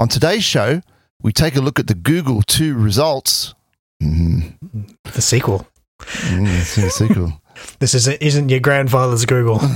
On 0.00 0.08
today's 0.08 0.42
show, 0.42 0.80
we 1.20 1.30
take 1.30 1.56
a 1.56 1.60
look 1.60 1.78
at 1.78 1.86
the 1.86 1.92
Google 1.94 2.40
2 2.40 2.74
results. 2.74 3.54
Mm, 4.02 4.54
The 5.02 5.20
sequel. 5.20 5.66
mm, 6.00 6.46
a 6.86 6.88
sequel. 6.90 7.34
This 7.80 7.92
is, 7.92 8.08
isn't 8.08 8.48
your 8.48 8.60
grandfather's 8.60 9.26
Google. 9.26 9.60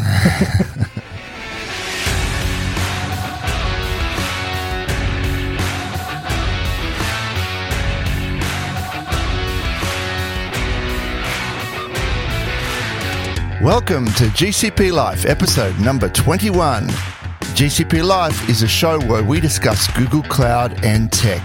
Welcome 13.60 14.06
to 14.06 14.24
GCP 14.32 14.90
Life, 14.90 15.26
episode 15.26 15.78
number 15.80 16.08
21. 16.08 16.88
GCP 17.54 18.04
Life 18.04 18.48
is 18.48 18.64
a 18.64 18.68
show 18.68 18.98
where 19.06 19.22
we 19.22 19.38
discuss 19.38 19.86
Google 19.96 20.24
Cloud 20.24 20.84
and 20.84 21.12
tech. 21.12 21.40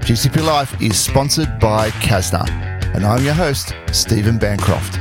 GCP 0.00 0.44
Life 0.44 0.82
is 0.82 0.98
sponsored 0.98 1.60
by 1.60 1.90
Kasna, 1.90 2.44
and 2.92 3.06
I'm 3.06 3.22
your 3.22 3.34
host, 3.34 3.72
Stephen 3.92 4.36
Bancroft. 4.36 4.98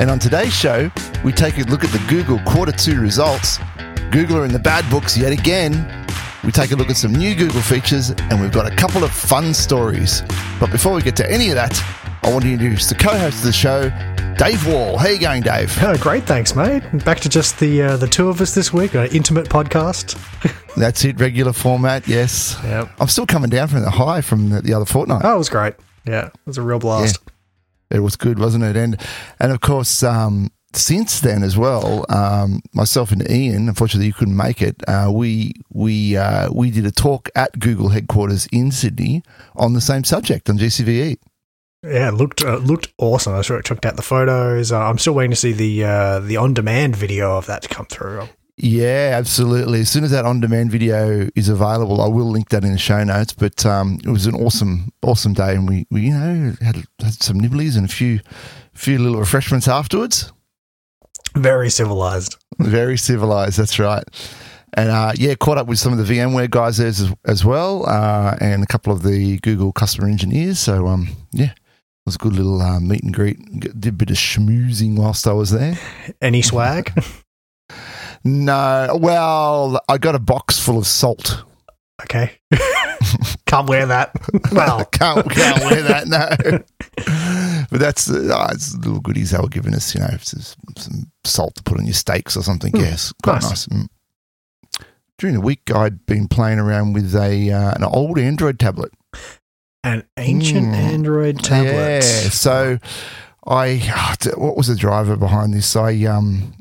And 0.00 0.08
on 0.08 0.20
today's 0.20 0.54
show, 0.54 0.88
we 1.24 1.32
take 1.32 1.58
a 1.58 1.62
look 1.62 1.82
at 1.82 1.90
the 1.90 1.98
Google 2.08 2.38
Quarter 2.46 2.70
2 2.70 3.00
results. 3.00 3.58
Google 4.12 4.38
are 4.38 4.44
in 4.44 4.52
the 4.52 4.60
bad 4.60 4.88
books 4.88 5.18
yet 5.18 5.32
again. 5.32 6.06
We 6.44 6.52
take 6.52 6.70
a 6.70 6.76
look 6.76 6.88
at 6.88 6.96
some 6.96 7.12
new 7.12 7.34
Google 7.34 7.60
features, 7.60 8.10
and 8.10 8.40
we've 8.40 8.52
got 8.52 8.72
a 8.72 8.76
couple 8.76 9.02
of 9.02 9.10
fun 9.10 9.52
stories. 9.52 10.22
But 10.60 10.70
before 10.70 10.94
we 10.94 11.02
get 11.02 11.16
to 11.16 11.28
any 11.28 11.48
of 11.48 11.56
that, 11.56 11.76
I 12.22 12.30
want 12.30 12.44
to 12.44 12.52
introduce 12.52 12.88
the 12.88 12.94
co-host 12.94 13.38
of 13.38 13.44
the 13.46 13.52
show, 13.52 13.90
Dave 14.36 14.66
Wall. 14.66 14.96
How 14.96 15.08
you 15.08 15.18
going, 15.20 15.42
Dave? 15.42 15.76
Oh, 15.82 15.96
great, 15.98 16.24
thanks, 16.24 16.56
mate. 16.56 16.82
Back 17.04 17.20
to 17.20 17.28
just 17.28 17.58
the 17.58 17.82
uh, 17.82 17.96
the 17.96 18.06
two 18.06 18.28
of 18.28 18.40
us 18.40 18.54
this 18.54 18.72
week, 18.72 18.94
an 18.94 19.06
intimate 19.12 19.48
podcast. 19.48 20.18
That's 20.76 21.04
it, 21.04 21.20
regular 21.20 21.52
format, 21.52 22.08
yes. 22.08 22.56
Yep. 22.64 22.90
I'm 22.98 23.08
still 23.08 23.26
coming 23.26 23.50
down 23.50 23.68
from 23.68 23.82
the 23.82 23.90
high 23.90 24.20
from 24.20 24.50
the, 24.50 24.62
the 24.62 24.74
other 24.74 24.84
fortnight. 24.84 25.22
Oh, 25.24 25.34
it 25.34 25.38
was 25.38 25.48
great. 25.48 25.74
Yeah, 26.06 26.26
it 26.26 26.32
was 26.46 26.58
a 26.58 26.62
real 26.62 26.78
blast. 26.78 27.18
It 27.90 28.00
was 28.00 28.16
good, 28.16 28.38
wasn't 28.38 28.64
it? 28.64 28.76
And 28.76 29.00
and 29.38 29.52
of 29.52 29.60
course, 29.60 30.02
um, 30.02 30.50
since 30.74 31.20
then 31.20 31.42
as 31.42 31.56
well, 31.56 32.06
um, 32.08 32.62
myself 32.72 33.12
and 33.12 33.28
Ian, 33.30 33.68
unfortunately 33.68 34.06
you 34.06 34.14
couldn't 34.14 34.36
make 34.36 34.62
it. 34.62 34.76
Uh, 34.88 35.10
we 35.12 35.52
we 35.70 36.16
uh, 36.16 36.50
we 36.52 36.70
did 36.70 36.86
a 36.86 36.90
talk 36.90 37.28
at 37.36 37.58
Google 37.58 37.90
headquarters 37.90 38.46
in 38.50 38.72
Sydney 38.72 39.22
on 39.56 39.74
the 39.74 39.80
same 39.80 40.04
subject 40.04 40.48
on 40.48 40.58
GCVE. 40.58 41.18
Yeah, 41.82 42.08
it 42.08 42.14
looked 42.14 42.44
uh, 42.44 42.56
looked 42.56 42.92
awesome. 42.98 43.34
I 43.34 43.42
sure 43.42 43.60
checked 43.60 43.84
out 43.84 43.96
the 43.96 44.02
photos. 44.02 44.70
Uh, 44.70 44.78
I'm 44.78 44.98
still 44.98 45.14
waiting 45.14 45.32
to 45.32 45.36
see 45.36 45.52
the 45.52 45.84
uh, 45.84 46.20
the 46.20 46.36
on 46.36 46.54
demand 46.54 46.94
video 46.94 47.36
of 47.36 47.46
that 47.46 47.62
to 47.62 47.68
come 47.68 47.86
through. 47.86 48.28
Yeah, 48.56 49.14
absolutely. 49.14 49.80
As 49.80 49.90
soon 49.90 50.04
as 50.04 50.10
that 50.10 50.26
on-demand 50.26 50.70
video 50.70 51.28
is 51.34 51.48
available, 51.48 52.00
I 52.00 52.08
will 52.08 52.26
link 52.26 52.50
that 52.50 52.64
in 52.64 52.72
the 52.72 52.78
show 52.78 53.02
notes. 53.02 53.32
But 53.32 53.64
um, 53.64 53.98
it 54.04 54.10
was 54.10 54.26
an 54.26 54.34
awesome, 54.34 54.92
awesome 55.02 55.32
day, 55.32 55.54
and 55.54 55.68
we, 55.68 55.86
we 55.90 56.02
you 56.02 56.12
know 56.12 56.54
had, 56.60 56.76
had 57.00 57.22
some 57.22 57.40
nibblies 57.40 57.76
and 57.76 57.86
a 57.86 57.92
few, 57.92 58.20
few 58.74 58.98
little 58.98 59.18
refreshments 59.18 59.68
afterwards. 59.68 60.32
Very 61.34 61.70
civilized. 61.70 62.36
Very 62.58 62.98
civilized. 62.98 63.58
That's 63.58 63.78
right. 63.78 64.04
And 64.74 64.90
uh, 64.90 65.12
yeah, 65.16 65.34
caught 65.34 65.58
up 65.58 65.66
with 65.66 65.78
some 65.78 65.98
of 65.98 66.06
the 66.06 66.14
VMware 66.14 66.50
guys 66.50 66.76
there 66.76 66.88
as, 66.88 67.10
as 67.24 67.44
well, 67.44 67.88
uh, 67.88 68.36
and 68.40 68.62
a 68.62 68.66
couple 68.66 68.92
of 68.92 69.02
the 69.02 69.38
Google 69.40 69.72
customer 69.72 70.08
engineers. 70.08 70.58
So 70.58 70.86
um, 70.86 71.08
yeah, 71.32 71.52
it 72.02 72.06
was 72.06 72.16
a 72.16 72.18
good 72.18 72.34
little 72.34 72.60
uh, 72.60 72.80
meet 72.80 73.04
and 73.04 73.14
greet. 73.14 73.38
Did 73.60 73.86
a 73.86 73.92
bit 73.92 74.10
of 74.10 74.16
schmoozing 74.16 74.96
whilst 74.98 75.26
I 75.26 75.32
was 75.32 75.52
there. 75.52 75.78
Any 76.20 76.42
swag? 76.42 76.92
No, 78.24 78.96
well, 79.00 79.80
I 79.88 79.98
got 79.98 80.14
a 80.14 80.20
box 80.20 80.56
full 80.58 80.78
of 80.78 80.86
salt. 80.86 81.42
okay. 82.02 82.38
Can't 83.46 83.68
wear 83.68 83.84
that. 83.86 84.12
Well, 84.52 84.84
can't 84.86 85.28
can't 85.28 85.60
wear 85.60 85.82
that. 85.82 86.06
No, 86.06 86.62
but 87.70 87.80
that's 87.80 88.08
uh, 88.08 88.30
oh, 88.32 88.46
it's 88.52 88.74
little 88.76 89.00
goodies 89.00 89.32
they 89.32 89.38
were 89.38 89.48
giving 89.48 89.74
us. 89.74 89.94
You 89.94 90.00
know, 90.02 90.16
some, 90.22 90.56
some 90.78 91.10
salt 91.24 91.56
to 91.56 91.62
put 91.64 91.78
on 91.78 91.84
your 91.84 91.92
steaks 91.94 92.36
or 92.36 92.42
something. 92.42 92.72
Mm, 92.72 92.80
yes, 92.80 93.12
quite 93.22 93.42
nice. 93.42 93.68
nice. 93.68 93.80
Mm. 93.80 93.88
During 95.18 95.34
the 95.34 95.40
week, 95.42 95.70
I'd 95.74 96.06
been 96.06 96.28
playing 96.28 96.60
around 96.60 96.94
with 96.94 97.14
a 97.14 97.50
uh, 97.50 97.72
an 97.74 97.84
old 97.84 98.18
Android 98.18 98.58
tablet. 98.58 98.92
An 99.84 100.04
ancient 100.16 100.68
Mm. 100.68 100.74
Android 100.74 101.38
tablet. 101.42 102.04
Yeah. 102.04 102.30
So 102.30 102.78
I 103.46 103.78
what 104.36 104.56
was 104.56 104.68
the 104.68 104.76
driver 104.76 105.16
behind 105.16 105.52
this? 105.54 105.74
I 105.76 106.04
um 106.04 106.54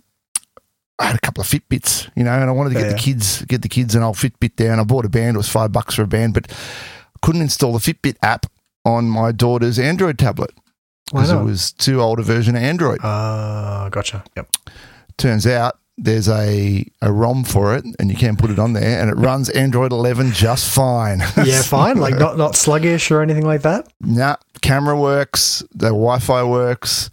I 0.99 1.05
had 1.05 1.15
a 1.15 1.19
couple 1.19 1.41
of 1.41 1.47
Fitbits, 1.47 2.09
you 2.15 2.23
know, 2.23 2.31
and 2.33 2.49
I 2.49 2.53
wanted 2.53 2.71
to 2.71 2.75
get 2.79 2.85
Yeah. 2.87 2.93
the 2.93 2.99
kids 2.99 3.41
get 3.45 3.61
the 3.61 3.69
kids 3.69 3.95
an 3.95 4.03
old 4.03 4.17
Fitbit 4.17 4.55
down. 4.55 4.79
I 4.79 4.83
bought 4.83 5.05
a 5.05 5.09
band, 5.09 5.35
it 5.35 5.37
was 5.37 5.49
five 5.49 5.71
bucks 5.71 5.95
for 5.95 6.03
a 6.03 6.07
band, 6.07 6.33
but 6.33 6.47
couldn't 7.21 7.41
install 7.41 7.73
the 7.73 7.79
Fitbit 7.79 8.15
app 8.23 8.45
on 8.85 9.05
my 9.09 9.31
daughter's 9.31 9.77
Android 9.77 10.17
tablet 10.17 10.51
because 11.05 11.29
it 11.31 11.35
was 11.43 11.71
too 11.73 12.01
old 12.01 12.19
a 12.19 12.23
version 12.23 12.55
of 12.55 12.63
Android. 12.63 12.99
Uh, 13.03 13.89
gotcha. 13.89 14.23
Yep. 14.35 14.47
Turns 15.17 15.45
out 15.45 15.77
there's 16.03 16.27
a, 16.27 16.83
a 17.01 17.11
ROM 17.11 17.43
for 17.43 17.75
it 17.75 17.85
and 17.99 18.09
you 18.09 18.17
can 18.17 18.35
put 18.35 18.49
it 18.49 18.57
on 18.57 18.73
there 18.73 18.99
and 18.99 19.09
it 19.09 19.13
runs 19.15 19.49
Android 19.49 19.91
11 19.91 20.31
just 20.31 20.73
fine. 20.73 21.19
Yeah, 21.45 21.61
fine. 21.61 21.97
Like 21.97 22.15
not 22.15 22.37
not 22.37 22.55
sluggish 22.55 23.11
or 23.11 23.21
anything 23.21 23.45
like 23.45 23.61
that. 23.61 23.87
Nah, 24.01 24.37
camera 24.61 24.99
works. 24.99 25.63
The 25.73 25.89
Wi-Fi 25.89 26.43
works. 26.43 27.09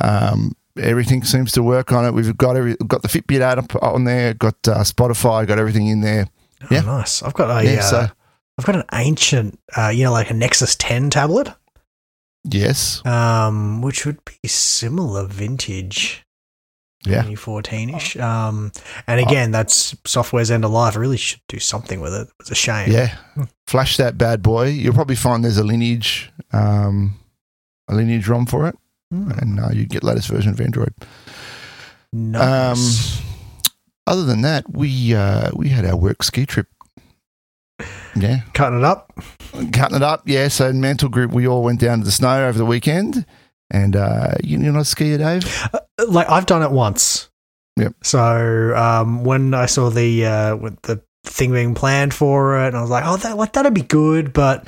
Um, 0.00 0.56
everything 0.76 1.22
seems 1.22 1.52
to 1.52 1.62
work 1.62 1.92
on 1.92 2.04
it. 2.04 2.10
We've 2.12 2.36
got 2.36 2.56
every, 2.56 2.74
got 2.86 3.02
the 3.02 3.08
Fitbit 3.08 3.40
app 3.40 3.80
on 3.82 4.02
there. 4.04 4.34
Got 4.34 4.56
uh, 4.66 4.78
Spotify. 4.82 5.46
Got 5.46 5.58
everything 5.60 5.86
in 5.86 6.00
there. 6.00 6.26
Yeah. 6.70 6.82
Oh, 6.82 6.96
nice. 6.98 7.22
I've 7.22 7.34
got 7.34 7.50
a 7.50 7.64
Yeah. 7.64 7.78
uh, 7.78 7.82
So 7.82 8.08
I've 8.58 8.64
got 8.64 8.74
an 8.76 8.84
ancient, 8.92 9.60
uh, 9.76 9.88
you 9.94 10.02
know, 10.04 10.12
like 10.12 10.30
a 10.30 10.34
Nexus 10.34 10.74
10 10.76 11.10
tablet, 11.10 11.52
yes, 12.44 13.04
um, 13.06 13.82
which 13.82 14.06
would 14.06 14.24
be 14.24 14.48
similar 14.48 15.26
vintage, 15.26 16.24
yeah. 17.06 17.22
2014 17.22 17.90
ish. 17.94 18.16
Um, 18.16 18.72
and 19.06 19.20
again, 19.20 19.50
that's 19.50 19.94
software's 20.06 20.50
end 20.50 20.64
of 20.64 20.70
life. 20.70 20.96
I 20.96 21.00
really 21.00 21.16
should 21.16 21.40
do 21.48 21.58
something 21.58 22.00
with 22.00 22.14
it. 22.14 22.28
It's 22.40 22.50
a 22.50 22.54
shame. 22.54 22.90
Yeah, 22.90 23.16
flash 23.66 23.96
that 23.98 24.16
bad 24.18 24.42
boy. 24.42 24.68
You'll 24.68 24.94
probably 24.94 25.16
find 25.16 25.44
there's 25.44 25.58
a 25.58 25.64
lineage, 25.64 26.30
um, 26.52 27.18
a 27.88 27.94
lineage 27.94 28.26
ROM 28.28 28.46
for 28.46 28.66
it, 28.68 28.76
Hmm. 29.10 29.30
and 29.32 29.60
uh, 29.60 29.68
you 29.72 29.86
get 29.86 30.02
latest 30.02 30.28
version 30.28 30.52
of 30.52 30.60
Android. 30.60 30.94
Nice. 32.12 33.20
Other 34.06 34.24
than 34.24 34.42
that, 34.42 34.70
we 34.70 35.14
uh, 35.14 35.50
we 35.54 35.68
had 35.70 35.84
our 35.86 35.96
work 35.96 36.22
ski 36.22 36.46
trip. 36.46 36.68
Yeah, 38.16 38.42
Cutting 38.52 38.78
it 38.78 38.84
up. 38.84 39.12
cutting 39.72 39.96
it 39.96 40.02
up. 40.02 40.22
Yeah, 40.28 40.46
so 40.48 40.72
Mantel 40.72 41.08
Group, 41.08 41.32
we 41.32 41.48
all 41.48 41.64
went 41.64 41.80
down 41.80 41.98
to 41.98 42.04
the 42.04 42.12
snow 42.12 42.46
over 42.46 42.56
the 42.56 42.64
weekend, 42.64 43.26
and 43.74 43.96
uh, 43.96 44.34
you, 44.42 44.58
you're 44.60 44.72
not 44.72 44.80
a 44.80 44.82
skier, 44.82 45.18
Dave. 45.18 45.68
Uh, 45.74 45.80
Like 46.08 46.30
I've 46.30 46.46
done 46.46 46.62
it 46.62 46.70
once. 46.70 47.28
Yep. 47.76 47.94
So 48.04 48.74
um, 48.76 49.24
when 49.24 49.52
I 49.52 49.66
saw 49.66 49.90
the 49.90 50.26
uh, 50.26 50.56
with 50.56 50.80
the 50.82 51.02
thing 51.24 51.52
being 51.52 51.74
planned 51.74 52.14
for 52.14 52.64
it, 52.64 52.68
and 52.68 52.76
I 52.76 52.80
was 52.80 52.90
like, 52.90 53.04
oh, 53.04 53.16
that 53.16 53.36
like 53.36 53.52
that'd 53.52 53.74
be 53.74 53.82
good, 53.82 54.32
but 54.32 54.66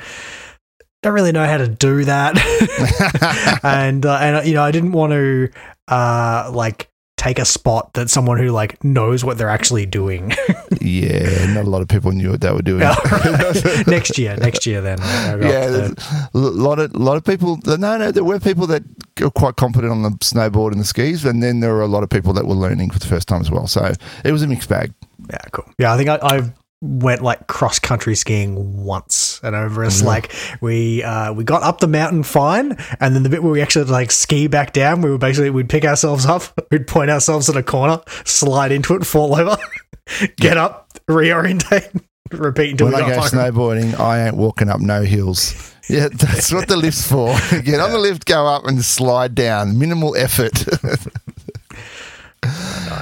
don't 1.03 1.13
really 1.13 1.31
know 1.31 1.45
how 1.45 1.57
to 1.57 1.67
do 1.67 2.03
that. 2.05 2.35
and 3.63 4.05
uh, 4.05 4.17
and 4.21 4.47
you 4.47 4.55
know, 4.55 4.63
I 4.63 4.71
didn't 4.71 4.91
want 4.91 5.13
to 5.13 5.49
uh, 5.87 6.51
like 6.53 6.89
take 7.17 7.39
a 7.39 7.45
spot 7.45 7.93
that 7.93 8.09
someone 8.09 8.37
who 8.37 8.49
like 8.51 8.81
knows 8.83 9.25
what 9.25 9.37
they're 9.37 9.49
actually 9.49 9.85
doing. 9.85 10.31
yeah, 10.81 11.53
not 11.53 11.65
a 11.65 11.69
lot 11.69 11.81
of 11.81 11.87
people 11.87 12.11
knew 12.11 12.31
what 12.31 12.41
they 12.41 12.51
were 12.51 12.61
doing. 12.61 12.83
Oh. 12.85 13.83
next 13.87 14.17
year, 14.17 14.37
next 14.37 14.65
year, 14.65 14.81
then. 14.81 14.99
Yeah, 15.41 15.89
a 16.33 16.37
lot 16.37 16.79
of 16.79 16.95
lot 16.95 17.17
of 17.17 17.25
people. 17.25 17.59
No, 17.65 17.75
no, 17.75 18.11
there 18.11 18.23
were 18.23 18.39
people 18.39 18.67
that 18.67 18.83
were 19.19 19.31
quite 19.31 19.55
competent 19.55 19.91
on 19.91 20.03
the 20.03 20.09
snowboard 20.19 20.71
and 20.71 20.79
the 20.79 20.85
skis, 20.85 21.25
and 21.25 21.41
then 21.43 21.59
there 21.59 21.73
were 21.73 21.81
a 21.81 21.87
lot 21.87 22.03
of 22.03 22.09
people 22.09 22.33
that 22.33 22.45
were 22.45 22.55
learning 22.55 22.91
for 22.91 22.99
the 22.99 23.07
first 23.07 23.27
time 23.27 23.41
as 23.41 23.51
well. 23.51 23.67
So 23.67 23.93
it 24.23 24.31
was 24.31 24.43
a 24.43 24.47
mixed 24.47 24.69
bag. 24.69 24.93
Yeah, 25.29 25.41
cool. 25.51 25.65
Yeah, 25.77 25.93
I 25.93 25.97
think 25.97 26.09
I, 26.09 26.19
I 26.21 26.53
went 26.81 27.23
like 27.23 27.47
cross 27.47 27.79
country 27.79 28.13
skiing 28.15 28.83
once, 28.83 29.39
and 29.43 29.55
over 29.55 29.83
us 29.83 30.01
Mhm. 30.01 30.05
like 30.05 30.33
we 30.61 31.01
uh, 31.03 31.33
we 31.33 31.43
got 31.43 31.63
up 31.63 31.79
the 31.79 31.87
mountain 31.87 32.21
fine, 32.23 32.77
and 32.99 33.15
then 33.15 33.23
the 33.23 33.29
bit 33.29 33.41
where 33.41 33.51
we 33.51 33.61
actually 33.61 33.85
like 33.85 34.11
ski 34.11 34.47
back 34.47 34.73
down, 34.73 35.01
we 35.01 35.09
would 35.09 35.19
basically 35.19 35.49
we'd 35.49 35.69
pick 35.69 35.85
ourselves 35.85 36.25
up, 36.25 36.43
we'd 36.71 36.85
point 36.87 37.09
ourselves 37.09 37.49
at 37.49 37.55
a 37.57 37.63
corner, 37.63 37.99
slide 38.25 38.71
into 38.71 38.93
it, 38.95 39.05
fall 39.05 39.35
over, 39.35 39.57
get 40.37 40.57
up, 40.57 40.87
reorientate, 41.09 41.99
repeat 42.31 42.71
until 42.71 42.87
when 42.91 42.95
we 42.95 43.01
I 43.01 43.09
go 43.15 43.21
home. 43.21 43.29
snowboarding, 43.29 43.99
I 43.99 44.27
ain't 44.27 44.37
walking 44.37 44.69
up 44.69 44.79
no 44.79 45.01
hills. 45.01 45.73
Yeah, 45.89 46.09
that's 46.11 46.51
what 46.53 46.67
the 46.67 46.75
lift's 46.75 47.07
for. 47.09 47.33
Get 47.63 47.79
on 47.79 47.91
the 47.91 47.97
lift, 47.97 48.25
go 48.25 48.45
up, 48.45 48.65
and 48.65 48.83
slide 48.83 49.33
down. 49.33 49.79
Minimal 49.79 50.17
effort. 50.17 50.65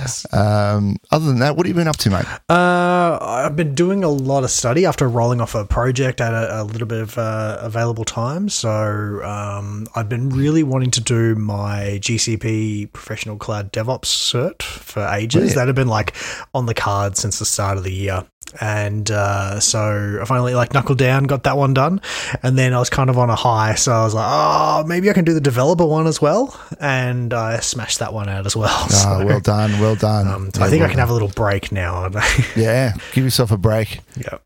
Nice. 0.06 0.34
um, 0.34 0.98
other 1.12 1.26
than 1.26 1.40
that, 1.40 1.58
what 1.58 1.66
have 1.66 1.76
you 1.76 1.80
been 1.80 1.88
up 1.88 1.98
to, 1.98 2.10
mate? 2.10 2.26
Uh, 2.50 3.18
I've 3.20 3.56
been 3.56 3.74
doing 3.74 4.04
a 4.04 4.10
lot 4.10 4.44
of 4.44 4.52
study 4.52 4.86
after 4.86 5.08
rolling 5.08 5.42
off 5.42 5.56
a 5.56 5.66
project 5.66 6.22
at 6.22 6.34
a, 6.34 6.62
a 6.62 6.64
little 6.64 6.88
bit 6.88 7.02
of 7.02 7.18
uh, 7.18 7.58
available 7.62 8.06
time. 8.06 8.50
So 8.50 9.24
um, 9.24 9.88
I've 9.96 10.10
been 10.10 10.30
really 10.30 10.64
wanting 10.64 10.92
to 10.92 11.02
do 11.02 11.36
my 11.36 12.00
GCP 12.02 12.94
Professional 12.94 13.38
Cloud 13.38 13.72
DevOps 13.72 14.06
cert 14.06 14.62
for 14.62 15.08
ages. 15.08 15.34
Brilliant. 15.34 15.56
That 15.56 15.68
had 15.68 15.76
been 15.76 15.88
like 15.88 16.16
on 16.54 16.66
the 16.68 16.74
card 16.74 17.18
since 17.18 17.40
the 17.40 17.46
start 17.46 17.78
of 17.78 17.84
the 17.84 17.94
year. 17.94 18.26
And 18.62 19.10
uh, 19.12 19.60
so 19.60 20.20
I 20.22 20.26
finally 20.26 20.54
like 20.54 20.74
knuckled 20.74 20.98
down, 20.98 21.26
got 21.26 21.44
that 21.44 21.58
one 21.58 21.74
done, 21.74 22.02
and 22.44 22.58
then 22.58 22.74
I 22.74 22.80
was 22.80 22.90
kind 22.90 23.10
of 23.10 23.18
on 23.18 23.30
a 23.30 23.36
high, 23.36 23.76
so 23.76 23.92
I 23.92 24.04
was 24.04 24.14
like, 24.14 24.26
oh, 24.28 24.84
maybe 24.88 25.10
I 25.10 25.14
can 25.14 25.26
do 25.26 25.34
the 25.34 25.42
developer 25.42 25.86
one 25.86 26.08
as 26.08 26.22
well, 26.22 26.58
and 26.80 27.34
I 27.34 27.60
smashed 27.60 28.00
that 28.00 28.14
one 28.14 28.30
out 28.30 28.46
as 28.46 28.56
well. 28.56 28.70
Ah, 28.92 29.20
So, 29.20 29.26
well 29.26 29.40
done, 29.42 29.80
well 29.80 29.96
done. 29.96 30.28
um, 30.28 30.50
so 30.54 30.62
Yeah, 30.62 30.66
I 30.68 30.70
think 30.70 30.82
well 30.82 30.90
I 30.90 30.92
can 30.94 31.00
have 31.00 31.10
a 31.10 31.14
little 31.14 31.30
break 31.30 31.72
now. 31.72 32.10
Yeah, 32.56 32.94
give 33.14 33.24
yourself 33.24 33.52
a 33.52 33.58
break. 33.58 34.00
yeah. 34.18 34.38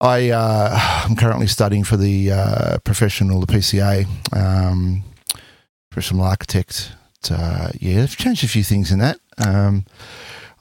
I 0.00 0.30
uh, 0.30 0.78
I'm 1.04 1.16
currently 1.16 1.46
studying 1.46 1.84
for 1.84 1.96
the 1.96 2.30
uh, 2.32 2.78
professional, 2.84 3.40
the 3.40 3.46
PCA, 3.46 4.06
um, 4.36 5.02
professional 5.90 6.24
architect. 6.24 6.92
Uh, 7.30 7.70
yeah, 7.80 8.02
I've 8.02 8.16
changed 8.16 8.44
a 8.44 8.48
few 8.48 8.62
things 8.64 8.90
in 8.92 8.98
that. 8.98 9.18
Um, 9.38 9.86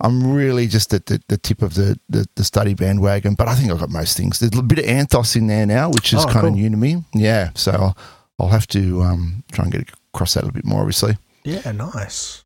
I'm 0.02 0.34
really 0.34 0.68
just 0.68 0.94
at 0.94 1.06
the, 1.06 1.22
the 1.28 1.38
tip 1.38 1.62
of 1.62 1.76
the, 1.76 2.00
the, 2.10 2.28
the 2.36 2.44
study 2.44 2.74
bandwagon, 2.74 3.36
but 3.36 3.48
I 3.48 3.56
think 3.56 3.72
I've 3.72 3.80
got 3.80 3.90
most 3.90 4.18
things. 4.18 4.40
There's 4.40 4.58
a 4.58 4.64
bit 4.64 4.80
of 4.80 4.86
Anthos 4.86 5.36
in 5.36 5.48
there 5.48 5.66
now, 5.66 5.90
which 5.90 6.14
is 6.14 6.24
Oh, 6.24 6.28
kind 6.28 6.42
cool. 6.42 6.50
of 6.50 6.56
new 6.56 6.70
to 6.70 6.78
me. 6.78 7.04
Yeah, 7.14 7.52
so 7.56 7.72
I'll, 7.72 7.98
I'll 8.40 8.50
have 8.50 8.68
to 8.68 9.02
um, 9.04 9.44
try 9.52 9.64
and 9.66 9.72
get 9.74 9.90
across 10.14 10.34
that 10.34 10.42
a 10.42 10.46
little 10.46 10.54
bit 10.56 10.66
more, 10.66 10.80
obviously. 10.82 11.18
Yeah, 11.46 11.72
nice. 11.72 12.44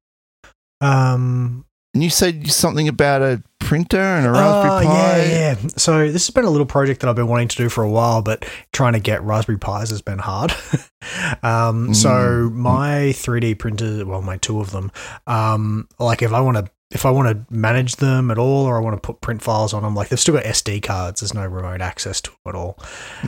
Um, 0.81 1.65
And 1.93 2.03
you 2.03 2.09
said 2.09 2.47
something 2.51 2.87
about 2.87 3.21
a 3.21 3.41
printer 3.59 3.99
and 3.99 4.25
a 4.27 4.31
Raspberry 4.31 4.85
Pi. 4.85 4.93
yeah, 4.93 5.23
yeah. 5.23 5.55
So 5.77 6.11
this 6.11 6.27
has 6.27 6.33
been 6.33 6.45
a 6.45 6.49
little 6.49 6.65
project 6.67 7.01
that 7.01 7.09
I've 7.09 7.15
been 7.15 7.27
wanting 7.27 7.47
to 7.49 7.57
do 7.57 7.69
for 7.69 7.83
a 7.83 7.89
while, 7.89 8.21
but 8.21 8.45
trying 8.73 8.93
to 8.93 8.99
get 8.99 9.23
Raspberry 9.23 9.57
Pis 9.57 9.89
has 9.89 10.01
been 10.01 10.19
hard. 10.19 10.53
um, 11.43 11.93
so 11.93 12.09
Mm. 12.09 12.53
my 12.53 12.91
3D 13.15 13.57
printer, 13.57 14.05
well, 14.05 14.21
my 14.21 14.37
two 14.37 14.59
of 14.59 14.71
them, 14.71 14.91
um, 15.25 15.87
like 15.99 16.21
if 16.21 16.31
I 16.33 16.41
want 16.41 16.57
to. 16.57 16.71
If 16.89 17.05
I 17.05 17.11
want 17.11 17.27
to 17.27 17.53
manage 17.53 17.97
them 17.97 18.31
at 18.31 18.37
all, 18.37 18.65
or 18.65 18.77
I 18.77 18.79
want 18.79 18.95
to 18.95 19.05
put 19.05 19.19
print 19.19 19.41
files 19.41 19.73
on 19.73 19.83
them, 19.83 19.93
like 19.93 20.07
they've 20.07 20.19
still 20.19 20.35
got 20.35 20.45
SD 20.45 20.83
cards. 20.83 21.19
There's 21.19 21.33
no 21.33 21.45
remote 21.45 21.81
access 21.81 22.21
to 22.21 22.31
it 22.31 22.49
at 22.49 22.55
all. 22.55 22.79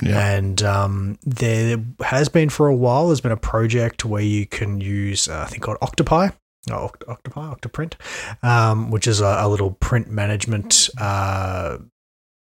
Yeah. 0.01 0.29
And 0.33 0.63
um, 0.63 1.19
there 1.23 1.77
has 2.01 2.29
been 2.29 2.49
for 2.49 2.67
a 2.67 2.75
while. 2.75 3.07
There's 3.07 3.21
been 3.21 3.33
a 3.33 3.37
project 3.37 4.05
where 4.05 4.21
you 4.21 4.45
can 4.45 4.79
use 4.79 5.27
uh, 5.27 5.41
I 5.41 5.45
think 5.45 5.63
called 5.63 5.77
Octopi. 5.81 6.29
Oh, 6.69 6.89
Oct- 6.89 7.07
Octopi, 7.09 7.53
Octoprint, 7.53 7.93
um, 8.43 8.91
which 8.91 9.07
is 9.07 9.21
a, 9.21 9.37
a 9.39 9.49
little 9.49 9.71
print 9.71 10.09
management 10.09 10.89
uh, 10.97 11.77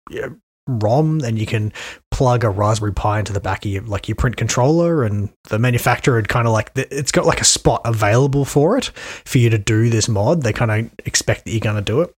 yeah, 0.09 0.29
ROM, 0.67 1.21
and 1.21 1.39
you 1.39 1.45
can 1.45 1.73
plug 2.11 2.43
a 2.43 2.49
Raspberry 2.49 2.93
Pi 2.93 3.19
into 3.19 3.33
the 3.33 3.39
back 3.39 3.65
of 3.65 3.71
your 3.71 3.83
like 3.83 4.07
your 4.07 4.15
print 4.15 4.37
controller, 4.37 5.03
and 5.03 5.29
the 5.49 5.59
manufacturer 5.59 6.17
had 6.17 6.29
kind 6.29 6.47
of 6.47 6.53
like 6.53 6.71
it's 6.75 7.11
got 7.11 7.25
like 7.25 7.41
a 7.41 7.45
spot 7.45 7.81
available 7.85 8.45
for 8.45 8.77
it 8.77 8.85
for 8.85 9.37
you 9.37 9.49
to 9.49 9.57
do 9.57 9.89
this 9.89 10.07
mod. 10.07 10.43
They 10.43 10.53
kind 10.53 10.71
of 10.71 10.91
expect 11.05 11.45
that 11.45 11.51
you're 11.51 11.59
going 11.59 11.75
to 11.75 11.81
do 11.81 12.01
it, 12.01 12.13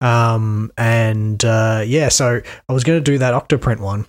um, 0.00 0.72
and 0.76 1.44
uh, 1.44 1.82
yeah, 1.86 2.08
so 2.08 2.40
I 2.68 2.72
was 2.72 2.84
going 2.84 2.98
to 2.98 3.04
do 3.04 3.18
that 3.18 3.34
Octoprint 3.34 3.80
one. 3.80 4.06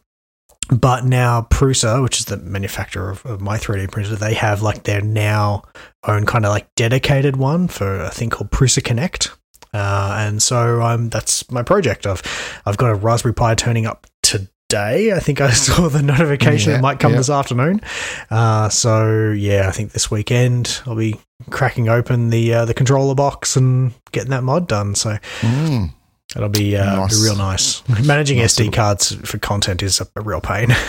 But 0.70 1.04
now 1.04 1.48
Prusa, 1.50 2.04
which 2.04 2.20
is 2.20 2.26
the 2.26 2.38
manufacturer 2.38 3.10
of, 3.10 3.26
of 3.26 3.42
my 3.42 3.58
3D 3.58 3.90
printer, 3.92 4.16
they 4.16 4.36
have 4.36 4.62
like 4.62 4.84
their 4.84 5.02
now 5.02 5.64
own 6.08 6.26
kind 6.26 6.46
of 6.46 6.52
like 6.52 6.68
dedicated 6.76 7.38
one 7.38 7.68
for 7.68 8.02
a 8.02 8.12
thing 8.12 8.30
called 8.30 8.52
Prusa 8.52 8.84
Connect. 8.84 9.32
Uh, 9.74 10.16
and 10.20 10.42
so 10.42 10.82
um, 10.82 11.10
that's 11.10 11.50
my 11.52 11.64
project. 11.64 12.08
I've 12.08 12.22
I've 12.66 12.78
got 12.78 12.90
a 12.92 12.96
Raspberry 12.96 13.34
Pi 13.34 13.56
turning 13.56 13.86
up 13.86 14.08
today. 14.24 15.12
I 15.14 15.20
think 15.20 15.42
I 15.42 15.52
saw 15.52 15.88
the 15.90 16.02
notification 16.02 16.72
Yeah, 16.72 16.80
it 16.80 16.82
might 16.82 17.00
come 17.00 17.12
yeah. 17.14 17.18
this 17.20 17.30
afternoon. 17.30 17.82
Uh, 18.30 18.70
so 18.70 19.32
yeah, 19.32 19.68
I 19.68 19.72
think 19.72 19.92
this 19.92 20.10
weekend 20.12 20.82
I'll 20.86 20.96
be 20.96 21.16
cracking 21.50 21.88
open 21.90 22.30
the 22.30 22.54
uh, 22.54 22.66
the 22.66 22.74
controller 22.74 23.16
box 23.16 23.56
and 23.56 23.94
getting 24.12 24.32
that 24.32 24.44
mod 24.44 24.68
done. 24.68 24.96
So 24.96 25.18
Mm. 25.42 25.92
that'll 26.34 26.50
be, 26.50 26.76
uh, 26.78 26.96
Nice. 26.96 27.18
be 27.20 27.24
real 27.26 27.36
nice. 27.38 27.88
Managing 28.06 28.38
Nice 28.40 28.56
SD 28.56 28.74
cards 28.74 29.14
for 29.30 29.38
content 29.40 29.82
is 29.84 30.00
a, 30.02 30.08
a 30.16 30.22
real 30.22 30.42
pain. 30.42 30.70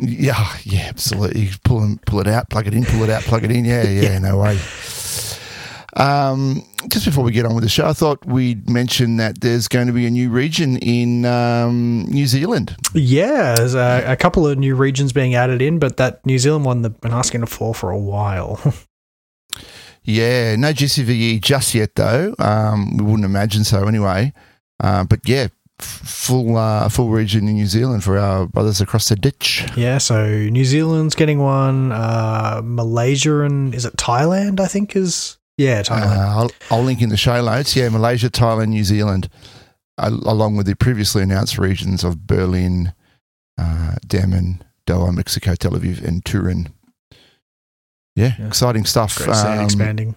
Yeah, 0.00 0.52
yeah, 0.62 0.82
absolutely. 0.86 1.40
You 1.40 1.50
pull 1.64 1.96
pull 2.06 2.20
it 2.20 2.28
out, 2.28 2.48
plug 2.50 2.68
it 2.68 2.72
in, 2.72 2.84
pull 2.84 3.02
it 3.02 3.10
out, 3.10 3.22
plug 3.22 3.42
it 3.42 3.50
in. 3.50 3.64
Yeah, 3.64 3.82
yeah, 3.88 4.02
Yeah. 4.02 4.18
no 4.20 4.38
way. 4.38 4.56
Um, 5.96 6.62
just 6.88 7.06
before 7.06 7.24
we 7.24 7.32
get 7.32 7.46
on 7.46 7.54
with 7.54 7.64
the 7.64 7.70
show, 7.70 7.86
I 7.86 7.92
thought 7.92 8.24
we'd 8.26 8.68
mention 8.68 9.16
that 9.16 9.40
there's 9.40 9.68
going 9.68 9.86
to 9.86 9.92
be 9.92 10.06
a 10.06 10.10
new 10.10 10.30
region 10.30 10.76
in 10.78 11.24
um, 11.24 12.04
New 12.08 12.26
Zealand. 12.26 12.76
Yeah, 12.94 13.54
there's 13.54 13.74
a, 13.74 14.04
a 14.06 14.16
couple 14.16 14.46
of 14.46 14.58
new 14.58 14.74
regions 14.76 15.12
being 15.12 15.34
added 15.34 15.62
in, 15.62 15.78
but 15.78 15.96
that 15.96 16.24
New 16.26 16.38
Zealand 16.38 16.64
one 16.64 16.82
they've 16.82 17.00
been 17.00 17.12
asking 17.12 17.46
for 17.46 17.74
for 17.74 17.90
a 17.90 17.98
while. 17.98 18.60
Yeah, 20.04 20.56
no 20.56 20.72
GCVE 20.72 21.42
just 21.42 21.74
yet 21.74 21.94
though. 21.94 22.34
Um, 22.38 22.96
we 22.96 23.04
wouldn't 23.04 23.26
imagine 23.26 23.62
so 23.64 23.86
anyway. 23.86 24.32
Uh, 24.80 25.04
but 25.04 25.20
yeah, 25.28 25.48
full 25.80 26.56
uh, 26.56 26.88
full 26.88 27.10
region 27.10 27.46
in 27.46 27.54
New 27.54 27.66
Zealand 27.66 28.04
for 28.04 28.16
our 28.16 28.46
brothers 28.46 28.80
across 28.80 29.08
the 29.08 29.16
ditch. 29.16 29.66
yeah, 29.76 29.98
so 29.98 30.26
New 30.26 30.64
Zealand's 30.64 31.14
getting 31.14 31.40
one. 31.40 31.92
Uh, 31.92 32.62
Malaysia 32.64 33.42
and 33.42 33.74
is 33.74 33.84
it 33.84 33.96
Thailand? 33.96 34.60
I 34.60 34.66
think 34.66 34.96
is 34.96 35.37
yeah 35.58 35.82
Thailand. 35.82 36.16
Uh, 36.16 36.38
I'll, 36.40 36.50
I'll 36.70 36.82
link 36.82 37.02
in 37.02 37.10
the 37.10 37.16
show 37.18 37.44
notes. 37.44 37.76
Yeah, 37.76 37.90
Malaysia, 37.90 38.30
Thailand, 38.30 38.68
New 38.68 38.84
Zealand, 38.84 39.28
al- 39.98 40.26
along 40.26 40.56
with 40.56 40.66
the 40.66 40.74
previously 40.76 41.22
announced 41.22 41.58
regions 41.58 42.02
of 42.04 42.26
Berlin, 42.26 42.94
uh, 43.58 43.96
Dammam, 44.06 44.60
Doha, 44.86 45.14
Mexico, 45.14 45.54
Tel 45.54 45.72
Aviv, 45.72 46.02
and 46.02 46.24
Turin. 46.24 46.68
Yeah, 48.16 48.32
Yeah. 48.38 48.46
exciting 48.46 48.84
stuff. 48.86 49.16
Great 49.18 49.26
to 49.28 49.34
see 49.34 49.46
it 49.48 49.58
Um, 49.58 49.64
expanding. 49.64 50.14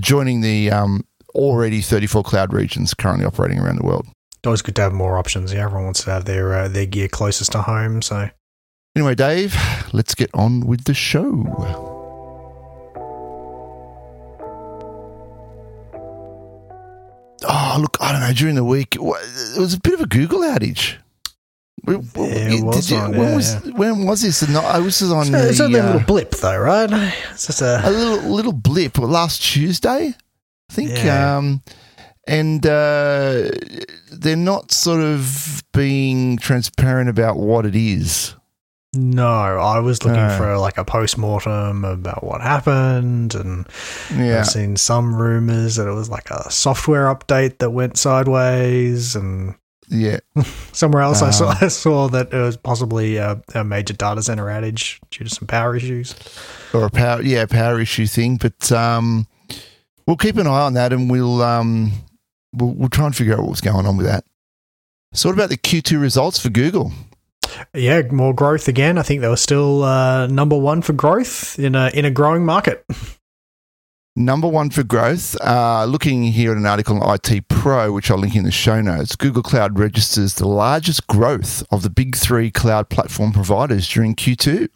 joining 0.00 0.40
the 0.40 0.70
um, 0.70 1.04
already 1.34 1.80
34 1.80 2.22
cloud 2.24 2.52
regions 2.52 2.92
currently 2.94 3.24
operating 3.24 3.58
around 3.60 3.76
the 3.78 3.84
world. 3.86 4.06
Always 4.44 4.62
good 4.62 4.76
to 4.76 4.82
have 4.82 4.92
more 4.92 5.18
options. 5.18 5.52
Yeah, 5.52 5.64
everyone 5.64 5.84
wants 5.84 6.04
to 6.04 6.10
have 6.10 6.24
their 6.24 6.54
uh, 6.54 6.68
their 6.68 6.86
gear 6.86 7.08
closest 7.08 7.52
to 7.52 7.62
home. 7.62 8.00
So 8.02 8.28
Anyway, 8.94 9.14
Dave, 9.14 9.54
let's 9.92 10.14
get 10.14 10.30
on 10.34 10.60
with 10.66 10.84
the 10.84 10.94
show. 10.94 11.85
Oh, 17.76 17.80
look, 17.80 17.98
I 18.00 18.12
don't 18.12 18.22
know. 18.22 18.32
During 18.32 18.54
the 18.54 18.64
week, 18.64 18.94
it 18.94 19.02
was 19.02 19.74
a 19.74 19.80
bit 19.80 19.92
of 19.92 20.00
a 20.00 20.06
Google 20.06 20.40
outage. 20.40 20.96
Yeah, 21.86 21.98
it 22.16 22.64
was 22.64 22.90
on, 22.90 23.12
when, 23.12 23.20
yeah, 23.20 23.34
was, 23.36 23.54
when 23.74 24.06
was 24.06 24.22
this? 24.22 24.48
No, 24.48 24.60
I 24.60 24.78
was 24.78 25.00
on 25.02 25.26
So 25.26 25.36
it's 25.36 25.60
only 25.60 25.78
a 25.78 25.82
uh, 25.82 25.86
little 25.86 26.06
blip 26.06 26.30
though, 26.32 26.58
right? 26.58 26.90
It's 27.32 27.46
just 27.46 27.60
a 27.60 27.80
a 27.86 27.90
little 27.90 28.28
little 28.30 28.52
blip 28.52 28.98
last 28.98 29.42
Tuesday, 29.42 30.14
I 30.70 30.72
think. 30.72 30.90
Yeah. 30.90 31.36
Um, 31.36 31.62
and 32.26 32.66
uh, 32.66 33.50
they're 34.10 34.36
not 34.36 34.72
sort 34.72 35.00
of 35.00 35.62
being 35.72 36.38
transparent 36.38 37.08
about 37.08 37.36
what 37.36 37.66
it 37.66 37.76
is. 37.76 38.34
No. 38.96 39.26
I 39.58 39.78
was 39.80 40.04
looking 40.04 40.28
for 40.38 40.56
like 40.58 40.78
a 40.78 40.84
post 40.84 41.16
mortem 41.18 41.84
about 41.84 42.24
what 42.24 42.40
happened, 42.40 43.34
and 43.34 43.66
Yeah. 44.16 44.40
I've 44.40 44.46
seen 44.46 44.76
some 44.76 45.14
rumors 45.14 45.76
that 45.76 45.86
it 45.86 45.92
was 45.94 46.08
like 46.08 46.30
a 46.30 46.50
software 46.50 47.06
update 47.14 47.58
that 47.58 47.70
went 47.70 47.96
sideways, 47.96 49.14
and 49.16 49.54
Yeah. 49.88 50.18
somewhere 50.72 51.02
else 51.02 51.22
I 51.22 51.30
saw 51.30 51.50
Um, 51.50 51.56
I 51.60 51.68
saw 51.68 52.08
that 52.08 52.32
it 52.32 52.40
was 52.40 52.56
possibly 52.56 53.16
a, 53.16 53.40
a 53.54 53.62
major 53.64 53.94
data 53.94 54.22
center 54.22 54.46
outage 54.46 54.98
due 55.10 55.24
to 55.24 55.30
some 55.30 55.46
power 55.46 55.76
issues. 55.76 56.14
or 56.74 56.86
a 56.86 56.90
power 56.90 57.22
yeah 57.22 57.46
power 57.46 57.80
issue 57.80 58.06
thing 58.06 58.36
but 58.36 58.70
um 58.72 59.26
we'll 60.06 60.16
keep 60.16 60.36
an 60.36 60.46
eye 60.46 60.62
on 60.66 60.74
that 60.74 60.92
and 60.92 61.08
we'll 61.10 61.40
um 61.42 61.92
we'll, 62.52 62.72
we'll 62.74 62.88
try 62.88 63.06
and 63.06 63.14
figure 63.16 63.34
out 63.38 63.46
what's 63.46 63.60
going 63.60 63.86
on 63.86 63.96
with 63.96 64.06
that 64.06 64.24
so 65.14 65.28
what 65.28 65.34
about 65.34 65.48
the 65.50 65.56
q2 65.56 66.00
results 66.00 66.38
for 66.40 66.50
google 66.50 66.92
Yeah, 67.74 68.02
more 68.10 68.34
growth 68.34 68.68
again. 68.68 68.98
I 68.98 69.02
think 69.02 69.20
they 69.20 69.28
were 69.28 69.36
still 69.36 69.82
uh, 69.82 70.26
number 70.26 70.56
one 70.58 70.82
for 70.82 70.92
growth 70.92 71.58
in 71.58 71.74
a 71.74 71.90
in 71.94 72.04
a 72.04 72.10
growing 72.10 72.44
market. 72.44 72.84
number 74.16 74.48
one 74.48 74.70
for 74.70 74.82
growth 74.82 75.36
uh, 75.42 75.84
looking 75.84 76.22
here 76.24 76.50
at 76.52 76.56
an 76.56 76.64
article 76.64 77.02
on 77.02 77.18
it 77.30 77.48
pro 77.48 77.92
which 77.92 78.10
i'll 78.10 78.16
link 78.16 78.34
in 78.34 78.44
the 78.44 78.50
show 78.50 78.80
notes 78.80 79.14
google 79.14 79.42
cloud 79.42 79.78
registers 79.78 80.36
the 80.36 80.48
largest 80.48 81.06
growth 81.06 81.62
of 81.70 81.82
the 81.82 81.90
big 81.90 82.16
three 82.16 82.50
cloud 82.50 82.88
platform 82.88 83.30
providers 83.30 83.86
during 83.86 84.14
q2 84.14 84.70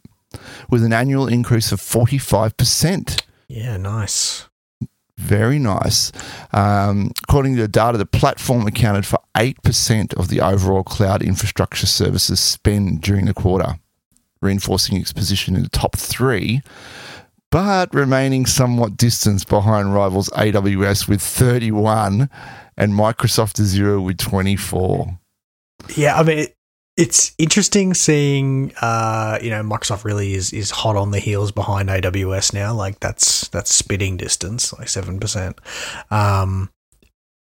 with 0.69 0.83
an 0.83 0.93
annual 0.93 1.27
increase 1.27 1.71
of 1.71 1.81
45% 1.81 3.23
Yeah, 3.47 3.77
nice. 3.77 4.47
Very 5.21 5.59
nice. 5.59 6.11
Um, 6.51 7.11
according 7.23 7.55
to 7.55 7.61
the 7.61 7.67
data, 7.67 7.97
the 7.97 8.07
platform 8.07 8.65
accounted 8.65 9.05
for 9.05 9.19
8% 9.35 10.17
of 10.17 10.29
the 10.29 10.41
overall 10.41 10.83
cloud 10.83 11.21
infrastructure 11.21 11.85
services 11.85 12.39
spend 12.39 13.01
during 13.01 13.25
the 13.25 13.33
quarter, 13.33 13.79
reinforcing 14.41 14.99
its 14.99 15.13
position 15.13 15.55
in 15.55 15.61
the 15.61 15.69
top 15.69 15.95
three, 15.95 16.63
but 17.51 17.93
remaining 17.93 18.47
somewhat 18.47 18.97
distanced 18.97 19.47
behind 19.47 19.93
rivals 19.93 20.29
AWS 20.29 21.07
with 21.07 21.21
31 21.21 22.27
and 22.75 22.93
Microsoft 22.93 23.59
Azure 23.59 24.01
with 24.01 24.17
24. 24.17 25.19
Yeah, 25.95 26.19
I 26.19 26.23
mean, 26.23 26.47
it's 26.97 27.33
interesting 27.37 27.93
seeing, 27.93 28.73
uh, 28.81 29.39
you 29.41 29.49
know, 29.49 29.63
Microsoft 29.63 30.03
really 30.03 30.33
is 30.33 30.51
is 30.51 30.71
hot 30.71 30.95
on 30.95 31.11
the 31.11 31.19
heels 31.19 31.51
behind 31.51 31.89
AWS 31.89 32.53
now. 32.53 32.73
Like 32.73 32.99
that's 32.99 33.47
that's 33.49 33.73
spitting 33.73 34.17
distance, 34.17 34.73
like 34.73 34.89
seven 34.89 35.19
percent. 35.19 35.59
Um, 36.09 36.69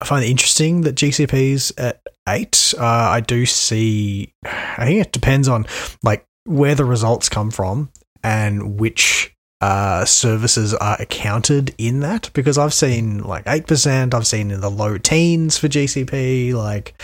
I 0.00 0.04
find 0.04 0.24
it 0.24 0.28
interesting 0.28 0.82
that 0.82 0.96
GCP's 0.96 1.72
at 1.78 2.02
eight. 2.28 2.74
Uh, 2.76 2.84
I 2.84 3.20
do 3.20 3.46
see. 3.46 4.32
I 4.44 4.84
think 4.84 5.06
it 5.06 5.12
depends 5.12 5.48
on 5.48 5.66
like 6.02 6.26
where 6.44 6.74
the 6.74 6.84
results 6.84 7.28
come 7.28 7.50
from 7.50 7.90
and 8.22 8.78
which 8.80 9.35
uh, 9.60 10.04
services 10.04 10.74
are 10.74 10.96
accounted 11.00 11.74
in 11.78 12.00
that 12.00 12.30
because 12.34 12.58
I've 12.58 12.74
seen 12.74 13.22
like 13.22 13.44
8%, 13.44 14.12
I've 14.12 14.26
seen 14.26 14.50
in 14.50 14.60
the 14.60 14.70
low 14.70 14.98
teens 14.98 15.56
for 15.56 15.68
GCP. 15.68 16.52
Like, 16.52 17.00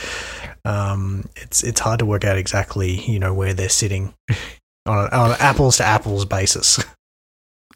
um, 0.65 1.29
it's, 1.37 1.63
it's 1.65 1.81
hard 1.81 2.01
to 2.01 2.07
work 2.07 2.25
out 2.25 2.37
exactly, 2.37 3.01
you 3.11 3.19
know, 3.19 3.33
where 3.33 3.55
they're 3.55 3.69
sitting 3.69 4.15
on, 4.87 4.99
a, 4.99 5.17
on 5.17 5.31
an 5.31 5.37
apples 5.41 5.79
to 5.79 5.85
apples 5.85 6.25
basis. 6.25 6.83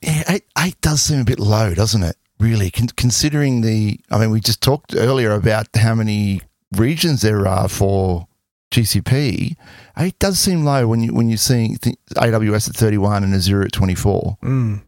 Yeah, 0.02 0.25
eight, 0.28 0.45
eight 0.59 0.78
does 0.83 1.00
seem 1.00 1.21
a 1.21 1.25
bit 1.25 1.40
low, 1.40 1.73
doesn't 1.73 2.02
it? 2.02 2.16
Really, 2.38 2.71
Con- 2.71 2.88
considering 2.97 3.62
the, 3.62 3.99
I 4.11 4.18
mean, 4.18 4.30
we 4.30 4.40
just 4.40 4.62
talked 4.62 4.95
earlier 4.95 5.33
about 5.33 5.68
how 5.75 5.95
many 5.95 6.42
regions 6.76 7.23
there 7.23 7.49
are 7.49 7.66
for 7.66 8.28
GCP. 8.70 9.56
It 9.99 10.18
does 10.18 10.38
seem 10.38 10.64
low 10.64 10.87
when 10.88 11.00
you 11.02 11.14
when 11.14 11.28
you're 11.28 11.38
seeing 11.38 11.76
th- 11.76 11.96
AWS 12.16 12.68
at 12.70 12.76
31 12.76 13.25
and 13.25 13.35
Azure 13.35 13.62
at 13.62 13.73
24. 13.73 14.38
Mm. 14.42 14.82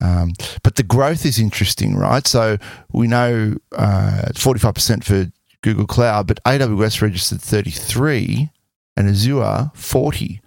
Um, 0.00 0.32
but 0.64 0.74
the 0.76 0.82
growth 0.82 1.24
is 1.24 1.38
interesting, 1.38 1.94
right? 1.94 2.26
So 2.26 2.56
we 2.92 3.06
know 3.06 3.54
uh, 3.76 4.22
45% 4.32 5.04
for 5.04 5.30
Google 5.62 5.86
Cloud, 5.86 6.26
but 6.26 6.42
AWS 6.44 7.00
registered 7.00 7.40
33 7.40 8.50
and 8.96 9.08
Azure 9.08 9.70
40. 9.74 10.40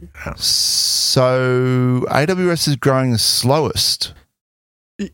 Yeah. 0.00 0.34
So 0.36 2.06
AWS 2.08 2.68
is 2.68 2.76
growing 2.76 3.12
the 3.12 3.18
slowest. 3.18 4.14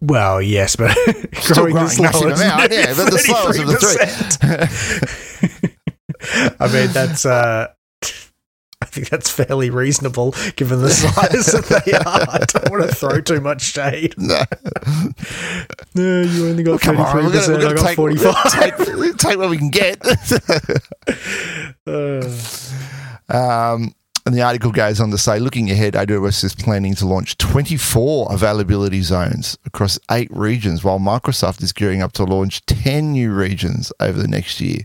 Well, 0.00 0.40
yes, 0.40 0.76
but 0.76 0.90
Still 1.34 1.54
growing 1.70 1.74
the 1.74 1.88
slowest. 1.88 2.42
amount, 2.42 2.70
yeah, 2.72 2.94
but 2.94 3.10
the 3.10 3.18
slowest 3.24 3.58
of 3.60 3.66
the 3.66 3.72
33%. 3.74 5.69
I 6.60 6.72
mean, 6.72 6.88
that's. 6.92 7.24
Uh, 7.26 7.68
I 8.82 8.86
think 8.86 9.10
that's 9.10 9.30
fairly 9.30 9.68
reasonable 9.68 10.34
given 10.56 10.80
the 10.80 10.88
size 10.90 11.46
that 11.52 11.82
they 11.84 11.92
are. 11.92 12.02
I 12.02 12.38
don't 12.46 12.70
want 12.70 12.88
to 12.88 12.96
throw 12.96 13.20
too 13.20 13.40
much 13.40 13.60
shade. 13.60 14.14
no. 14.16 14.42
No, 15.94 16.22
you 16.22 16.48
only 16.48 16.62
got 16.62 16.84
we're 16.86 17.12
three 17.12 17.30
percent. 17.30 17.62
I 17.62 17.74
got 17.74 17.86
take, 17.86 17.96
forty 17.96 18.16
five. 18.16 18.52
take, 18.52 19.16
take 19.18 19.38
what 19.38 19.50
we 19.50 19.58
can 19.58 19.70
get. 19.70 20.00
um, 23.28 23.94
and 24.26 24.34
the 24.34 24.42
article 24.42 24.70
goes 24.70 25.00
on 25.00 25.10
to 25.10 25.18
say, 25.18 25.38
looking 25.38 25.70
ahead, 25.70 25.94
AWS 25.94 26.44
is 26.44 26.54
planning 26.54 26.94
to 26.96 27.06
launch 27.06 27.36
24 27.38 28.32
availability 28.32 29.02
zones 29.02 29.58
across 29.64 29.98
eight 30.10 30.30
regions, 30.30 30.84
while 30.84 30.98
Microsoft 30.98 31.62
is 31.62 31.72
gearing 31.72 32.02
up 32.02 32.12
to 32.12 32.24
launch 32.24 32.64
10 32.66 33.12
new 33.12 33.32
regions 33.32 33.92
over 33.98 34.20
the 34.20 34.28
next 34.28 34.60
year, 34.60 34.80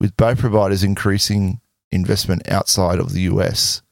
with 0.00 0.16
both 0.16 0.38
providers 0.38 0.82
increasing 0.84 1.60
investment 1.92 2.48
outside 2.50 2.98
of 2.98 3.12
the 3.12 3.22
US. 3.22 3.82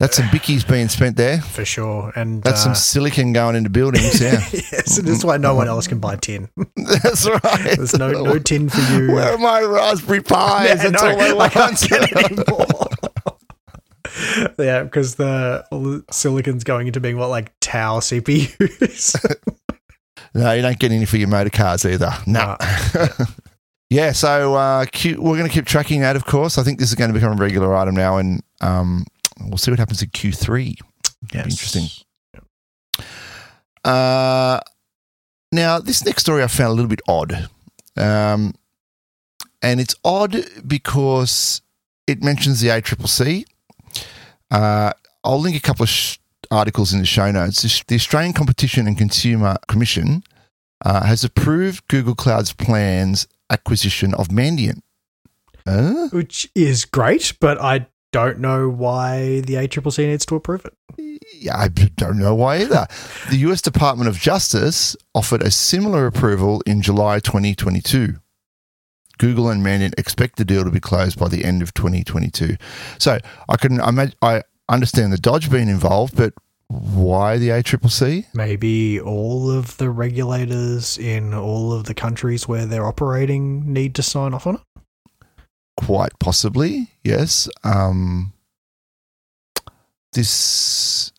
That's 0.00 0.16
some 0.16 0.26
bickies 0.26 0.66
being 0.68 0.88
spent 0.88 1.16
there. 1.16 1.40
for 1.40 1.64
sure. 1.64 2.12
And 2.16 2.42
That's 2.42 2.62
uh, 2.62 2.64
some 2.64 2.74
silicon 2.74 3.32
going 3.32 3.54
into 3.54 3.70
buildings. 3.70 4.20
Yeah, 4.20 4.32
yes, 4.52 4.98
and 4.98 5.06
that's 5.06 5.22
why 5.24 5.36
no 5.36 5.54
one 5.54 5.68
else 5.68 5.86
can 5.86 6.00
buy 6.00 6.16
tin. 6.16 6.48
that's 6.76 7.28
right. 7.28 7.76
There's 7.76 7.96
no 7.96 8.10
no 8.10 8.38
tin 8.40 8.68
for 8.68 8.80
you. 8.92 9.12
Where 9.12 9.32
are 9.34 9.38
my 9.38 9.60
Raspberry 9.62 10.20
Pis? 10.20 10.30
Yeah, 10.36 10.74
That's 10.74 11.02
no, 11.02 11.08
all 11.10 11.40
I 11.40 11.44
I 11.44 11.48
can't 11.48 11.80
get 11.88 12.16
any 12.16 12.36
more. 12.50 12.66
yeah, 14.58 14.82
because 14.82 15.14
the 15.14 15.64
all 15.70 15.82
the 15.82 16.04
silicon's 16.10 16.64
going 16.64 16.88
into 16.88 16.98
being 16.98 17.16
what 17.16 17.28
like 17.30 17.52
Tau 17.60 18.00
CPUs. 18.00 19.14
No, 20.34 20.52
you 20.52 20.62
don't 20.62 20.78
get 20.78 20.92
any 20.92 21.04
for 21.04 21.16
your 21.16 21.28
motor 21.28 21.50
cars 21.50 21.84
either. 21.84 22.12
No. 22.26 22.56
yeah, 23.90 24.12
so 24.12 24.54
uh, 24.54 24.86
Q, 24.86 25.20
we're 25.20 25.36
going 25.36 25.48
to 25.48 25.54
keep 25.54 25.66
tracking 25.66 26.00
that, 26.00 26.16
of 26.16 26.24
course. 26.24 26.58
I 26.58 26.62
think 26.62 26.78
this 26.78 26.88
is 26.88 26.94
going 26.94 27.10
to 27.10 27.14
become 27.14 27.32
a 27.32 27.36
regular 27.36 27.74
item 27.74 27.94
now, 27.94 28.18
and 28.18 28.42
um, 28.60 29.04
we'll 29.40 29.58
see 29.58 29.70
what 29.70 29.78
happens 29.78 30.02
in 30.02 30.08
Q3. 30.10 30.76
yes. 31.32 31.44
interesting. 31.44 31.88
Uh, 33.84 34.60
now, 35.50 35.78
this 35.78 36.04
next 36.04 36.22
story 36.22 36.42
I 36.42 36.46
found 36.46 36.70
a 36.70 36.74
little 36.74 36.88
bit 36.88 37.02
odd. 37.08 37.48
Um, 37.96 38.54
and 39.60 39.80
it's 39.80 39.94
odd 40.04 40.44
because 40.66 41.62
it 42.06 42.22
mentions 42.22 42.60
the 42.60 42.68
ACCC. 42.68 43.44
Uh, 44.50 44.92
I'll 45.24 45.40
link 45.40 45.56
a 45.56 45.60
couple 45.60 45.84
of 45.84 45.88
sh- 45.88 46.18
articles 46.52 46.92
in 46.92 47.00
the 47.00 47.06
show 47.06 47.30
notes. 47.30 47.62
The- 47.86 47.94
Australian 47.94 48.32
Competition 48.32 48.86
and 48.86 48.96
Consumer 48.96 49.56
Commission 49.68 50.22
uh, 50.84 51.04
has 51.04 51.24
approved 51.24 51.88
Google 51.88 52.14
Cloud's 52.14 52.52
plans 52.52 53.26
acquisition 53.50 54.14
of 54.14 54.28
Mandiant. 54.28 54.82
Uh? 55.66 56.08
Which 56.08 56.50
is 56.54 56.84
great, 56.84 57.34
but 57.40 57.60
I 57.60 57.86
don't 58.12 58.38
know 58.38 58.68
why 58.68 59.40
the 59.40 59.54
ACCC 59.54 60.06
needs 60.06 60.26
to 60.26 60.36
approve 60.36 60.64
it. 60.64 60.74
Yeah, 61.34 61.56
I 61.56 61.68
don't 61.68 62.18
know 62.18 62.34
why 62.34 62.58
either. 62.58 62.86
the 63.30 63.36
US 63.38 63.62
Department 63.62 64.08
of 64.08 64.18
Justice 64.18 64.96
offered 65.14 65.42
a 65.42 65.50
similar 65.50 66.06
approval 66.06 66.62
in 66.66 66.82
July 66.82 67.20
2022. 67.20 68.16
Google 69.18 69.50
and 69.50 69.64
Mandiant 69.64 69.98
expect 69.98 70.36
the 70.36 70.44
deal 70.44 70.64
to 70.64 70.70
be 70.70 70.80
closed 70.80 71.18
by 71.18 71.28
the 71.28 71.44
end 71.44 71.62
of 71.62 71.72
2022. 71.74 72.56
So 72.98 73.18
I 73.48 73.56
can 73.56 73.80
imagine, 73.80 74.16
I 74.20 74.42
understand 74.74 75.12
the 75.12 75.18
Dodge 75.18 75.50
being 75.50 75.68
involved, 75.68 76.16
but 76.16 76.34
why 76.68 77.38
the 77.38 77.50
ACCC? 77.50 78.26
Maybe 78.34 79.00
all 79.00 79.50
of 79.50 79.76
the 79.76 79.90
regulators 79.90 80.96
in 80.98 81.34
all 81.34 81.72
of 81.72 81.84
the 81.84 81.94
countries 81.94 82.48
where 82.48 82.66
they're 82.66 82.86
operating 82.86 83.72
need 83.72 83.94
to 83.96 84.02
sign 84.02 84.32
off 84.32 84.46
on 84.46 84.56
it. 84.56 84.60
Quite 85.76 86.18
possibly, 86.18 86.88
yes. 87.04 87.48
Um, 87.64 88.32
this 90.12 91.12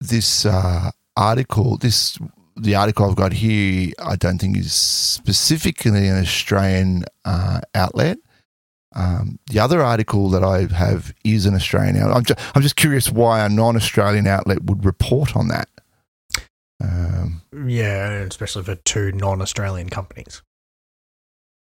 this 0.00 0.46
uh, 0.46 0.90
article, 1.16 1.76
this 1.78 2.18
the 2.56 2.74
article 2.74 3.08
I've 3.08 3.16
got 3.16 3.32
here, 3.32 3.92
I 3.98 4.16
don't 4.16 4.38
think 4.38 4.56
is 4.56 4.72
specifically 4.72 6.08
an 6.08 6.20
Australian 6.20 7.04
uh, 7.24 7.60
outlet. 7.74 8.18
Um, 8.96 9.38
the 9.50 9.58
other 9.58 9.82
article 9.82 10.30
that 10.30 10.42
I 10.42 10.72
have 10.74 11.14
is 11.22 11.44
an 11.44 11.54
Australian 11.54 11.98
outlet. 11.98 12.16
I'm 12.16 12.24
just, 12.24 12.56
I'm 12.56 12.62
just 12.62 12.76
curious 12.76 13.12
why 13.12 13.44
a 13.44 13.48
non-Australian 13.48 14.26
outlet 14.26 14.64
would 14.64 14.86
report 14.86 15.36
on 15.36 15.48
that. 15.48 15.68
Um, 16.82 17.42
Yeah, 17.52 18.12
especially 18.22 18.64
for 18.64 18.74
two 18.76 19.12
non-Australian 19.12 19.90
companies. 19.90 20.42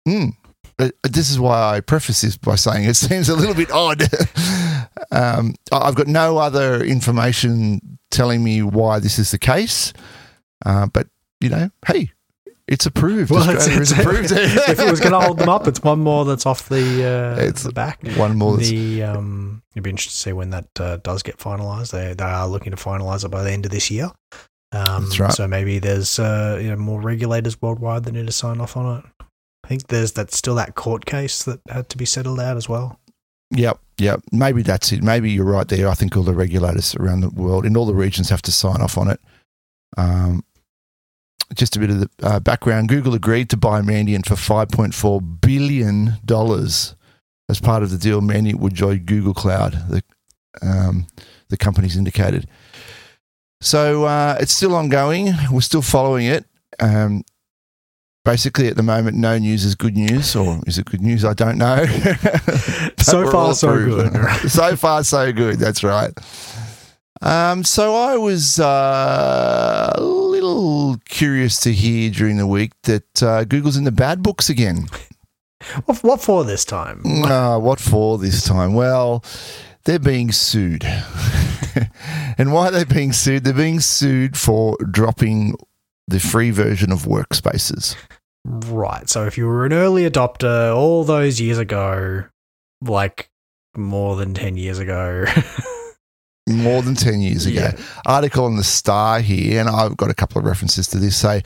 Hmm. 0.07 0.29
This 0.77 1.29
is 1.29 1.39
why 1.39 1.75
I 1.75 1.81
preface 1.81 2.21
this 2.21 2.37
by 2.37 2.55
saying 2.55 2.85
it 2.85 2.93
seems 2.95 3.29
a 3.29 3.35
little 3.35 3.55
bit 3.55 3.71
odd. 3.71 4.03
um, 5.11 5.55
I've 5.71 5.95
got 5.95 6.07
no 6.07 6.37
other 6.37 6.83
information 6.83 7.97
telling 8.11 8.43
me 8.43 8.61
why 8.61 8.99
this 8.99 9.17
is 9.17 9.31
the 9.31 9.39
case, 9.39 9.91
uh, 10.65 10.85
but 10.85 11.07
you 11.41 11.49
know, 11.49 11.71
hey, 11.87 12.11
it's 12.67 12.85
approved. 12.85 13.29
Well, 13.31 13.49
it's, 13.49 13.67
it's- 13.67 13.91
approved. 13.91 14.31
if 14.31 14.79
it 14.79 14.89
was 14.89 14.99
going 14.99 15.11
to 15.13 15.19
hold 15.19 15.37
them 15.39 15.49
up, 15.49 15.67
it's 15.67 15.81
one 15.83 15.99
more 15.99 16.25
that's 16.25 16.45
off 16.45 16.69
the 16.69 17.03
uh, 17.37 17.41
It's 17.43 17.63
the 17.63 17.71
back. 17.71 17.99
one 18.15 18.37
more. 18.37 18.57
The 18.57 19.03
um, 19.03 19.61
it'd 19.75 19.83
be 19.83 19.89
interesting 19.89 20.11
to 20.11 20.17
see 20.17 20.33
when 20.33 20.49
that 20.51 20.67
uh, 20.79 20.97
does 20.97 21.23
get 21.23 21.37
finalised. 21.37 21.91
They 21.91 22.13
they 22.13 22.23
are 22.23 22.47
looking 22.47 22.71
to 22.71 22.77
finalise 22.77 23.25
it 23.25 23.29
by 23.29 23.43
the 23.43 23.51
end 23.51 23.65
of 23.65 23.71
this 23.71 23.91
year. 23.91 24.11
Um, 24.71 25.03
That's 25.03 25.19
right. 25.19 25.31
So 25.33 25.47
maybe 25.47 25.79
there's 25.79 26.17
uh, 26.19 26.57
you 26.61 26.69
know 26.69 26.77
more 26.77 26.99
regulators 27.01 27.61
worldwide 27.61 28.05
that 28.05 28.11
need 28.13 28.25
to 28.27 28.31
sign 28.31 28.59
off 28.61 28.75
on 28.77 28.99
it. 28.99 29.25
I 29.63 29.67
think 29.67 29.87
there's 29.87 30.13
that 30.13 30.33
still 30.33 30.55
that 30.55 30.75
court 30.75 31.05
case 31.05 31.43
that 31.43 31.59
had 31.69 31.89
to 31.89 31.97
be 31.97 32.05
settled 32.05 32.39
out 32.39 32.57
as 32.57 32.67
well. 32.67 32.99
Yep, 33.51 33.79
yep. 33.99 34.21
Maybe 34.31 34.61
that's 34.63 34.91
it. 34.91 35.03
Maybe 35.03 35.31
you're 35.31 35.45
right 35.45 35.67
there. 35.67 35.87
I 35.87 35.93
think 35.93 36.17
all 36.17 36.23
the 36.23 36.33
regulators 36.33 36.95
around 36.95 37.21
the 37.21 37.29
world 37.29 37.65
in 37.65 37.77
all 37.77 37.85
the 37.85 37.93
regions 37.93 38.29
have 38.29 38.41
to 38.43 38.51
sign 38.51 38.81
off 38.81 38.97
on 38.97 39.09
it. 39.09 39.19
Um, 39.95 40.43
just 41.55 41.75
a 41.75 41.79
bit 41.79 41.89
of 41.89 41.99
the 42.01 42.09
uh, 42.21 42.39
background. 42.39 42.89
Google 42.89 43.13
agreed 43.13 43.49
to 43.51 43.57
buy 43.57 43.81
Mandiant 43.81 44.25
for 44.25 44.35
$5.4 44.35 45.41
billion 45.41 46.17
as 47.49 47.59
part 47.61 47.83
of 47.83 47.89
the 47.91 47.97
deal. 47.97 48.21
Mandiant 48.21 48.59
would 48.59 48.73
join 48.73 48.99
Google 48.99 49.33
Cloud, 49.33 49.73
the, 49.89 50.03
um, 50.61 51.07
the 51.49 51.57
company's 51.57 51.97
indicated. 51.97 52.47
So 53.61 54.03
uh, 54.05 54.37
it's 54.39 54.53
still 54.53 54.75
ongoing. 54.75 55.33
We're 55.51 55.61
still 55.61 55.81
following 55.81 56.25
it. 56.25 56.45
Um, 56.79 57.23
basically, 58.25 58.67
at 58.67 58.75
the 58.75 58.83
moment, 58.83 59.17
no 59.17 59.37
news 59.37 59.63
is 59.63 59.75
good 59.75 59.95
news, 59.95 60.35
or 60.35 60.59
is 60.67 60.77
it 60.77 60.85
good 60.85 61.01
news? 61.01 61.23
I 61.23 61.33
don't 61.33 61.57
know. 61.57 61.85
So 63.03 63.29
far, 63.29 63.53
so 63.53 63.75
good. 63.85 64.13
so 64.49 64.75
far, 64.77 65.03
so 65.03 65.33
good. 65.33 65.59
That's 65.59 65.83
right. 65.83 66.11
Um, 67.23 67.63
so 67.63 67.95
I 67.95 68.17
was 68.17 68.59
uh, 68.59 69.93
a 69.95 70.01
little 70.03 70.97
curious 71.05 71.59
to 71.61 71.71
hear 71.71 72.09
during 72.09 72.35
the 72.35 72.45
week 72.45 72.73
that 72.83 73.23
uh, 73.23 73.45
Google's 73.45 73.77
in 73.77 73.85
the 73.85 73.91
bad 73.91 74.21
books 74.21 74.49
again. 74.49 74.87
What, 75.85 76.03
what 76.03 76.21
for 76.21 76.43
this 76.43 76.65
time? 76.65 77.01
Uh, 77.05 77.57
what 77.57 77.79
for 77.79 78.17
this 78.17 78.43
time? 78.43 78.73
Well, 78.73 79.23
they're 79.85 79.97
being 79.97 80.33
sued. 80.33 80.83
and 82.37 82.51
why 82.51 82.67
are 82.67 82.71
they 82.71 82.83
being 82.83 83.13
sued? 83.13 83.45
They're 83.45 83.53
being 83.53 83.79
sued 83.79 84.35
for 84.35 84.75
dropping 84.91 85.55
the 86.05 86.19
free 86.19 86.51
version 86.51 86.91
of 86.91 87.03
workspaces. 87.03 87.95
Right. 88.43 89.09
So 89.09 89.25
if 89.25 89.37
you 89.37 89.47
were 89.47 89.65
an 89.65 89.71
early 89.71 90.03
adopter 90.03 90.75
all 90.75 91.05
those 91.05 91.39
years 91.39 91.59
ago, 91.59 92.25
like 92.81 93.29
more 93.75 94.17
than 94.17 94.33
10 94.33 94.57
years 94.57 94.79
ago. 94.79 95.25
More 96.49 96.81
than 96.81 96.95
10 96.95 97.21
years 97.21 97.45
ago. 97.45 97.61
Yeah. 97.61 97.77
Article 98.05 98.45
on 98.45 98.57
the 98.57 98.63
Star 98.63 99.21
here, 99.21 99.61
and 99.61 99.69
I've 99.69 99.95
got 99.95 100.09
a 100.09 100.13
couple 100.13 100.39
of 100.39 100.45
references 100.45 100.87
to 100.87 100.97
this, 100.97 101.15
say 101.15 101.41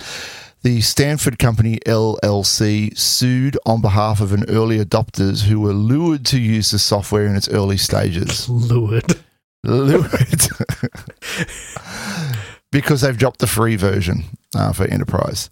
the 0.63 0.81
Stratford 0.81 1.37
Company 1.37 1.77
LLC 1.85 2.97
sued 2.97 3.57
on 3.65 3.79
behalf 3.79 4.19
of 4.21 4.33
an 4.33 4.43
early 4.49 4.83
adopters 4.83 5.43
who 5.43 5.59
were 5.59 5.73
lured 5.73 6.25
to 6.27 6.39
use 6.39 6.71
the 6.71 6.79
software 6.79 7.27
in 7.27 7.35
its 7.35 7.47
early 7.49 7.77
stages. 7.77 8.49
Lured. 8.49 9.19
lured. 9.63 10.09
because 12.71 13.01
they've 13.01 13.17
dropped 13.17 13.39
the 13.39 13.47
free 13.47 13.75
version 13.75 14.23
uh, 14.55 14.73
for 14.73 14.85
enterprise. 14.85 15.49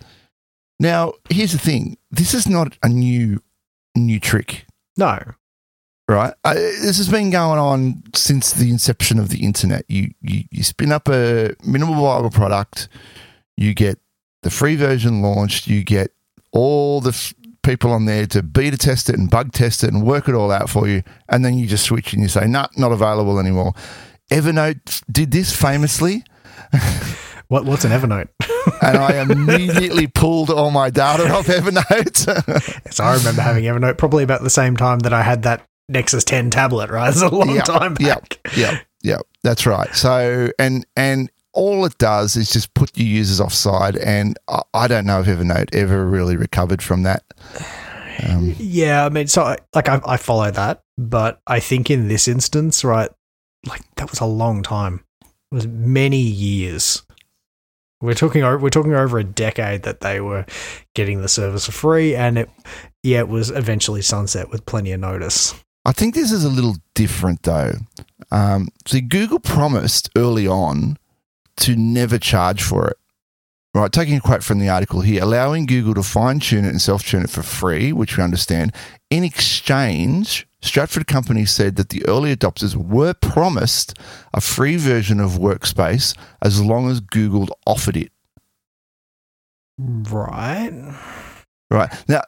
Now, 0.80 1.14
here's 1.30 1.52
the 1.52 1.58
thing: 1.60 1.98
this 2.12 2.34
is 2.34 2.48
not 2.48 2.78
a 2.84 2.90
new 2.90 3.42
new 3.96 4.20
trick, 4.20 4.66
No. 4.98 5.20
Right? 6.08 6.34
Uh, 6.44 6.54
this 6.54 6.98
has 6.98 7.10
been 7.10 7.30
going 7.30 7.60
on 7.60 8.04
since 8.14 8.54
the 8.54 8.70
inception 8.70 9.20
of 9.20 9.30
the 9.30 9.44
internet. 9.44 9.86
You 9.88 10.12
you, 10.22 10.44
you 10.52 10.64
spin 10.64 10.92
up 10.92 11.08
a 11.08 11.56
minimal 11.66 11.96
viable 11.96 12.30
product, 12.30 12.88
you 13.58 13.74
get 13.74 14.00
the 14.44 14.50
free 14.50 14.76
version 14.76 15.22
launched, 15.22 15.68
you 15.68 15.84
get 15.84 16.12
all 16.52 17.02
the 17.02 17.10
f- 17.10 17.34
people 17.64 17.92
on 17.92 18.06
there 18.06 18.28
to 18.28 18.44
beta 18.44 18.78
test 18.78 19.10
it 19.10 19.18
and 19.18 19.30
bug 19.30 19.52
test 19.52 19.84
it 19.84 19.92
and 19.92 20.06
work 20.06 20.30
it 20.30 20.36
all 20.36 20.52
out 20.52 20.70
for 20.70 20.88
you, 20.88 21.04
and 21.30 21.44
then 21.44 21.58
you 21.58 21.68
just 21.68 21.86
switch 21.86 22.14
and 22.14 22.22
you 22.22 22.30
say, 22.30 22.48
"Nah, 22.48 22.68
not 22.78 22.92
available 22.92 23.40
anymore." 23.40 23.74
Evernote 24.32 25.04
did 25.12 25.32
this 25.32 25.56
famously. 25.56 26.24
What, 27.48 27.66
what's 27.66 27.86
an 27.86 27.92
Evernote? 27.92 28.30
and 28.82 28.98
I 28.98 29.22
immediately 29.22 30.08
pulled 30.08 30.50
all 30.50 30.72
my 30.72 30.90
data 30.90 31.32
off 31.32 31.48
Evernote. 31.48 32.92
so 32.92 33.04
I 33.04 33.16
remember 33.18 33.42
having 33.42 33.66
Evernote 33.66 33.98
probably 33.98 34.24
about 34.24 34.42
the 34.42 34.50
same 34.50 34.76
time 34.76 35.00
that 35.00 35.14
I 35.14 35.22
had 35.22 35.44
that 35.44 35.64
Nexus 35.90 36.24
10 36.24 36.50
tablet, 36.50 36.90
right? 36.90 37.10
It's 37.14 37.22
a 37.22 37.30
long 37.30 37.56
Yep, 37.56 37.66
time 37.66 37.98
yep, 38.00 38.22
back. 38.30 38.58
yep, 38.58 38.86
yep. 39.04 39.22
That's 39.44 39.66
right. 39.66 39.94
So, 39.96 40.50
and 40.60 40.86
and 40.96 41.30
all 41.54 41.86
it 41.86 41.98
does 41.98 42.36
is 42.36 42.50
just 42.52 42.74
put 42.74 42.98
your 42.98 43.08
users 43.08 43.40
offside, 43.40 43.96
and 43.98 44.38
I, 44.48 44.62
I 44.74 44.88
don't 44.88 45.06
know 45.06 45.22
if 45.22 45.28
Evernote 45.28 45.74
ever 45.76 46.06
really 46.06 46.36
recovered 46.36 46.82
from 46.82 47.04
that. 47.04 47.24
Um, 48.28 48.56
Yeah, 48.58 49.06
I 49.06 49.10
mean, 49.10 49.28
so 49.28 49.44
I, 49.44 49.58
like 49.74 49.88
I, 49.90 50.02
I 50.06 50.18
follow 50.18 50.50
that, 50.52 50.84
but 50.98 51.42
I 51.48 51.60
think 51.60 51.90
in 51.92 52.08
this 52.08 52.28
instance, 52.28 52.84
right, 52.84 53.10
like 53.68 53.82
that 53.96 54.10
was 54.10 54.20
a 54.20 54.26
long 54.26 54.64
time. 54.64 55.04
It 55.22 55.56
was 55.56 55.68
many 55.68 56.18
years. 56.20 57.04
We're 58.02 58.14
talking 58.14 58.42
we're 58.42 58.70
talking 58.70 58.94
over 58.94 59.18
a 59.20 59.24
decade 59.24 59.84
that 59.84 60.02
they 60.02 60.20
were 60.20 60.46
getting 60.96 61.22
the 61.22 61.30
service 61.30 61.66
for 61.68 61.72
free, 61.72 62.16
and 62.16 62.38
it 62.38 62.50
yeah, 63.04 63.20
it 63.20 63.30
was 63.30 63.50
eventually 63.52 64.02
sunset 64.02 64.50
with 64.50 64.66
plenty 64.66 64.92
of 64.92 65.00
notice. 65.00 65.54
I 65.86 65.92
think 65.92 66.16
this 66.16 66.32
is 66.32 66.44
a 66.44 66.50
little 66.50 66.76
different 66.96 67.44
though. 67.44 67.74
Um, 68.32 68.70
see, 68.88 69.02
Google 69.02 69.40
promised 69.40 70.10
early 70.18 70.48
on 70.48 70.98
to 71.58 71.76
never 71.76 72.18
charge 72.18 72.64
for 72.64 72.88
it. 72.88 72.98
Right, 73.74 73.92
taking 73.92 74.16
a 74.16 74.22
quote 74.22 74.42
from 74.42 74.60
the 74.60 74.70
article 74.70 75.02
here, 75.02 75.22
allowing 75.22 75.66
Google 75.66 75.96
to 75.96 76.04
fine 76.04 76.40
tune 76.40 76.64
it 76.64 76.70
and 76.70 76.82
self 76.82 77.04
tune 77.06 77.24
it 77.24 77.30
for 77.30 77.44
free, 77.44 77.92
which 77.92 78.16
we 78.16 78.24
understand. 78.24 78.74
In 79.10 79.26
exchange, 79.26 80.48
Stratford 80.62 81.08
Company 81.08 81.44
said 81.46 81.76
that 81.76 81.90
the 81.90 82.06
early 82.08 82.34
adopters 82.34 82.76
were 82.76 83.14
promised 83.14 84.00
a 84.34 84.40
free 84.40 84.78
version 84.78 85.20
of 85.20 85.32
Workspace 85.34 86.18
as 86.42 86.64
long 86.64 86.90
as 86.90 87.02
Google 87.02 87.50
offered 87.68 87.98
it. 87.98 88.14
Right. 89.78 90.72
Right. 91.70 91.92
Now, 92.08 92.22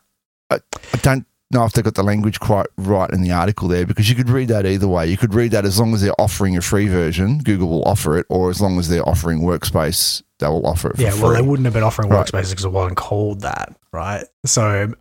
I, 0.50 0.56
I 0.56 0.98
don't 0.98 1.26
know 1.52 1.64
if 1.66 1.72
they 1.74 1.82
got 1.82 1.96
the 1.96 2.04
language 2.04 2.40
quite 2.40 2.68
right 2.78 3.10
in 3.12 3.22
the 3.22 3.32
article 3.32 3.68
there 3.68 3.86
because 3.86 4.10
you 4.10 4.16
could 4.16 4.30
read 4.30 4.50
that 4.50 4.66
either 4.66 4.88
way. 4.88 5.08
You 5.08 5.18
could 5.18 5.34
read 5.34 5.52
that 5.52 5.64
as 5.66 5.80
long 5.80 5.94
as 5.94 6.02
they're 6.02 6.20
offering 6.20 6.58
a 6.58 6.62
free 6.62 6.88
version, 6.88 7.40
Google 7.40 7.70
will 7.70 7.84
offer 7.86 8.18
it, 8.18 8.26
or 8.30 8.50
as 8.50 8.60
long 8.62 8.78
as 8.80 8.90
they're 8.90 9.08
offering 9.08 9.40
Workspace, 9.42 10.24
they 10.40 10.48
will 10.48 10.66
offer 10.68 10.90
it 10.92 10.98
for 10.98 11.02
Yeah, 11.02 11.12
free. 11.12 11.22
well, 11.22 11.34
they 11.34 11.42
wouldn't 11.42 11.66
have 11.66 11.74
been 11.74 11.84
offering 11.84 12.10
Right. 12.10 12.26
workspaces 12.26 12.50
because 12.50 12.66
it 12.66 12.72
wasn't 12.72 12.98
called 12.98 13.42
that, 13.42 13.76
right? 13.94 14.26
So, 14.46 14.92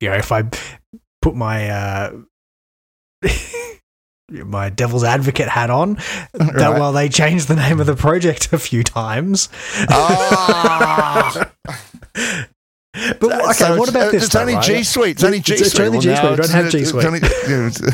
you 0.00 0.08
know, 0.08 0.16
if 0.16 0.32
I 0.32 0.44
put 1.22 1.34
my 1.34 1.68
uh, 1.68 2.12
my 4.30 4.70
devil's 4.70 5.04
advocate 5.04 5.48
hat 5.48 5.70
on, 5.70 5.94
that 6.32 6.54
Right. 6.54 6.78
while 6.78 6.92
they 6.92 7.08
changed 7.08 7.48
the 7.48 7.56
name 7.56 7.78
of 7.80 7.86
the 7.86 7.96
project 7.96 8.52
a 8.52 8.58
few 8.58 8.82
times, 8.82 9.48
Ah! 9.90 11.50
but 12.92 13.22
okay, 13.22 13.52
So 13.52 13.76
what 13.78 13.88
about 13.88 14.12
this? 14.12 14.24
It's 14.24 14.32
though, 14.32 14.40
only 14.40 14.54
right? 14.54 14.64
G 14.64 14.82
Suite. 14.82 15.10
It's 15.12 15.24
only 15.24 15.38
It's- 15.38 15.58
G 15.58 15.64
it's 15.64 15.72
Suite. 15.72 15.86
only 15.86 15.98
G 16.00 16.14
Suite. 16.14 16.30
We 16.30 16.36
don't 16.36 16.50
have 16.50 16.70
G 16.70 16.84
Suite. 16.84 17.04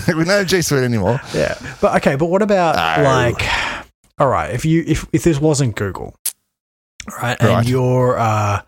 we 0.09 0.15
don't 0.15 0.27
have 0.27 0.47
G 0.47 0.63
Suite 0.63 0.83
anymore. 0.85 1.21
Yeah, 1.35 1.55
but 1.81 1.97
okay, 1.97 2.17
but 2.17 2.27
what 2.27 2.43
about 2.43 2.99
No. 2.99 3.05
like, 3.05 3.43
all 4.19 4.29
right, 4.29 4.53
if 4.55 4.65
you 4.65 4.85
if 4.87 5.07
if 5.13 5.23
this 5.23 5.39
wasn't 5.41 5.77
Google, 5.77 6.15
right, 7.23 7.37
and 7.41 7.49
Right. 7.51 7.67
you're 7.69 8.19
uh 8.19 8.63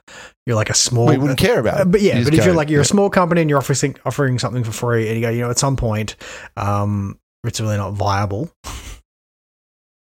you're 0.47 0.57
like 0.57 0.71
a 0.71 0.75
small, 0.75 1.07
We 1.07 1.19
wouldn't 1.19 1.39
care 1.39 1.61
about 1.61 1.79
Uh, 1.79 1.83
it. 1.83 1.91
but 1.93 2.01
yeah, 2.03 2.19
You 2.19 2.25
but 2.25 2.35
if 2.35 2.45
you're 2.45 2.55
like 2.55 2.69
you're 2.71 2.81
yeah. 2.81 2.83
a 2.83 2.87
small 2.87 3.11
company 3.11 3.41
and 3.43 3.51
you're 3.51 3.59
offering 3.59 3.97
offering 4.05 4.39
something 4.39 4.65
for 4.65 4.73
free, 4.73 5.07
and 5.09 5.17
you 5.17 5.23
go, 5.23 5.31
you 5.31 5.41
know, 5.43 5.51
at 5.51 5.59
some 5.59 5.77
point, 5.77 6.17
um, 6.57 7.19
it's 7.45 7.61
really 7.61 7.77
not 7.79 7.93
viable. 7.93 8.51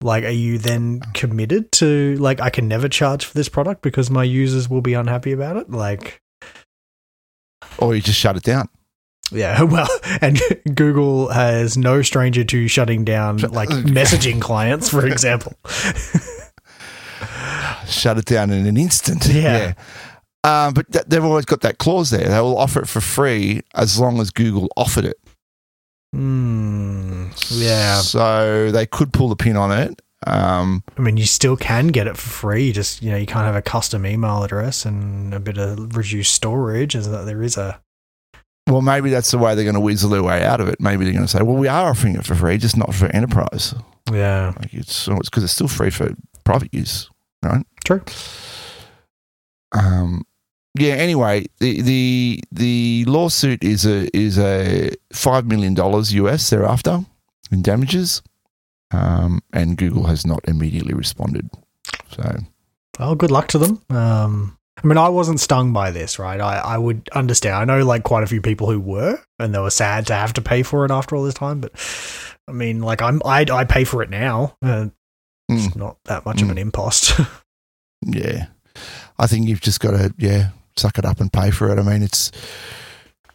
Like, 0.02 0.24
are 0.24 0.30
you 0.30 0.58
then 0.58 1.00
committed 1.14 1.72
to 1.72 2.16
like 2.16 2.40
I 2.40 2.50
can 2.50 2.68
never 2.68 2.88
charge 2.88 3.24
for 3.24 3.34
this 3.34 3.48
product 3.48 3.80
because 3.82 4.10
my 4.10 4.24
users 4.24 4.68
will 4.68 4.82
be 4.82 4.94
unhappy 4.94 5.32
about 5.32 5.56
it? 5.56 5.70
Like, 5.70 6.20
or 7.78 7.94
you 7.94 8.02
just 8.02 8.18
shut 8.18 8.36
it 8.36 8.42
down. 8.42 8.68
yeah, 9.32 9.62
well, 9.64 9.88
and 10.20 10.38
Google 10.74 11.28
has 11.30 11.78
no 11.78 12.02
stranger 12.02 12.44
to 12.44 12.68
shutting 12.68 13.04
down 13.04 13.38
like 13.38 13.68
messaging 13.70 14.40
clients, 14.40 14.90
for 14.90 15.06
example. 15.06 15.54
shut 17.86 18.18
it 18.18 18.26
down 18.26 18.50
in 18.50 18.66
an 18.66 18.76
instant. 18.76 19.26
Yeah. 19.26 19.72
Um, 20.44 20.74
but 20.74 20.92
th- 20.92 21.06
they've 21.06 21.24
always 21.24 21.44
got 21.44 21.62
that 21.62 21.78
clause 21.78 22.10
there. 22.10 22.28
They 22.28 22.40
will 22.40 22.58
offer 22.58 22.80
it 22.80 22.88
for 22.88 23.00
free 23.00 23.62
as 23.74 23.98
long 23.98 24.20
as 24.20 24.30
Google 24.30 24.68
offered 24.76 25.04
it. 25.04 25.16
Hmm. 26.12 26.95
Yeah. 27.50 28.00
So 28.00 28.70
they 28.70 28.86
could 28.86 29.12
pull 29.12 29.28
the 29.28 29.36
pin 29.36 29.56
on 29.56 29.72
it. 29.72 30.00
Um, 30.26 30.82
I 30.96 31.02
mean, 31.02 31.16
you 31.16 31.26
still 31.26 31.56
can 31.56 31.88
get 31.88 32.06
it 32.06 32.16
for 32.16 32.28
free. 32.28 32.66
You 32.66 32.72
just 32.72 33.02
you 33.02 33.10
know 33.10 33.16
you 33.16 33.26
can't 33.26 33.44
have 33.44 33.54
a 33.54 33.62
custom 33.62 34.06
email 34.06 34.42
address 34.42 34.84
and 34.84 35.32
a 35.34 35.40
bit 35.40 35.58
of 35.58 35.96
reduced 35.96 36.32
storage. 36.32 36.94
Is 36.94 37.08
that 37.10 37.26
there 37.26 37.42
is 37.42 37.56
a 37.56 37.80
well, 38.68 38.82
maybe 38.82 39.10
that's 39.10 39.30
the 39.30 39.38
way 39.38 39.54
they're 39.54 39.64
going 39.64 39.74
to 39.74 39.80
weasel 39.80 40.10
their 40.10 40.24
way 40.24 40.44
out 40.44 40.60
of 40.60 40.68
it. 40.68 40.80
Maybe 40.80 41.04
they're 41.04 41.12
going 41.14 41.24
to 41.24 41.30
say, 41.30 41.42
well, 41.42 41.56
we 41.56 41.68
are 41.68 41.90
offering 41.90 42.16
it 42.16 42.26
for 42.26 42.34
free, 42.34 42.58
just 42.58 42.76
not 42.76 42.94
for 42.94 43.06
enterprise. 43.06 43.74
yeah 44.12 44.52
Like 44.58 44.74
it's 44.74 45.06
it's 45.06 45.30
because 45.30 45.44
it's 45.44 45.52
still 45.52 45.68
free 45.68 45.90
for 45.90 46.10
private 46.44 46.74
use, 46.74 47.08
right? 47.44 47.64
True. 47.84 48.02
Um, 49.72 50.24
yeah. 50.76 50.94
Anyway, 50.94 51.46
the 51.58 51.80
the 51.82 52.40
the 52.50 53.04
lawsuit 53.06 53.62
is 53.62 53.86
a 53.86 54.08
is 54.16 54.38
a 54.38 54.90
five 55.12 55.46
million 55.46 55.74
dollars 55.74 56.12
US 56.14 56.50
thereafter 56.50 57.04
in 57.50 57.62
damages, 57.62 58.22
um, 58.90 59.40
and 59.52 59.76
Google 59.76 60.04
has 60.04 60.26
not 60.26 60.40
immediately 60.48 60.94
responded. 60.94 61.50
So 62.10 62.38
well, 62.98 63.14
good 63.14 63.30
luck 63.30 63.48
to 63.48 63.58
them. 63.58 63.82
Um, 63.90 64.58
I 64.82 64.86
mean, 64.86 64.98
I 64.98 65.08
wasn't 65.08 65.40
stung 65.40 65.72
by 65.72 65.90
this, 65.90 66.18
right? 66.18 66.40
I, 66.40 66.58
I 66.58 66.78
would 66.78 67.08
understand. 67.12 67.56
I 67.56 67.64
know 67.64 67.84
like 67.84 68.02
quite 68.02 68.24
a 68.24 68.26
few 68.26 68.42
people 68.42 68.70
who 68.70 68.80
were, 68.80 69.18
and 69.38 69.54
they 69.54 69.58
were 69.58 69.70
sad 69.70 70.06
to 70.08 70.14
have 70.14 70.34
to 70.34 70.42
pay 70.42 70.62
for 70.62 70.84
it 70.84 70.90
after 70.90 71.16
all 71.16 71.22
this 71.22 71.34
time. 71.34 71.60
But 71.60 71.72
I 72.46 72.52
mean, 72.52 72.80
like 72.80 73.02
I'm 73.02 73.22
I 73.24 73.46
I 73.50 73.64
pay 73.64 73.84
for 73.84 74.02
it 74.02 74.10
now. 74.10 74.56
Uh, 74.62 74.88
mm, 75.50 75.66
it's 75.66 75.76
not 75.76 75.96
that 76.04 76.26
much 76.26 76.42
of 76.42 76.50
an 76.50 76.58
impost. 76.58 77.18
yeah, 78.02 78.46
I 79.18 79.26
think 79.26 79.48
you've 79.48 79.62
just 79.62 79.80
got 79.80 79.92
to 79.92 80.14
yeah 80.18 80.50
suck 80.76 80.98
it 80.98 81.06
up 81.06 81.20
and 81.20 81.32
pay 81.32 81.50
for 81.50 81.70
it. 81.70 81.78
I 81.78 81.82
mean, 81.82 82.02
it's 82.02 82.30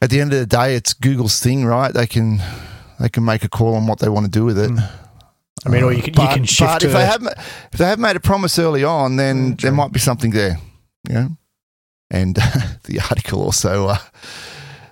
at 0.02 0.10
the 0.10 0.22
end 0.22 0.34
of 0.34 0.40
the 0.40 0.46
day, 0.46 0.76
it's 0.76 0.94
Google's 0.94 1.40
thing, 1.40 1.66
right? 1.66 1.94
They 1.94 2.08
can 2.08 2.40
they 3.02 3.10
can 3.10 3.26
make 3.26 3.44
a 3.44 3.50
call 3.50 3.76
on 3.76 3.88
what 3.88 4.00
they 4.00 4.10
want 4.10 4.26
to 4.26 4.32
do 4.32 4.46
with 4.46 4.58
it. 4.60 4.72
Mm. 4.72 4.90
I 5.66 5.70
mean, 5.70 5.84
or 5.84 5.94
you 5.94 6.02
can- 6.02 6.14
you 6.14 6.18
but, 6.18 6.34
can 6.34 6.46
shift 6.46 6.72
But 6.72 6.84
if 6.84 6.94
they 6.94 7.06
have 7.06 7.24
if 7.72 7.78
they 7.78 7.86
have 7.86 8.00
made 8.00 8.16
a 8.16 8.20
promise 8.20 8.58
early 8.58 8.84
on, 8.84 9.16
then 9.18 9.54
Mm, 9.56 9.62
there 9.62 9.72
might 9.72 9.92
be 9.92 10.00
something 10.00 10.32
there, 10.32 10.58
you 11.08 11.14
know. 11.14 11.30
And 12.10 12.36
the 12.86 13.00
article 13.10 13.44
also 13.44 13.90
uh, 13.90 13.98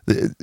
the, 0.05 0.35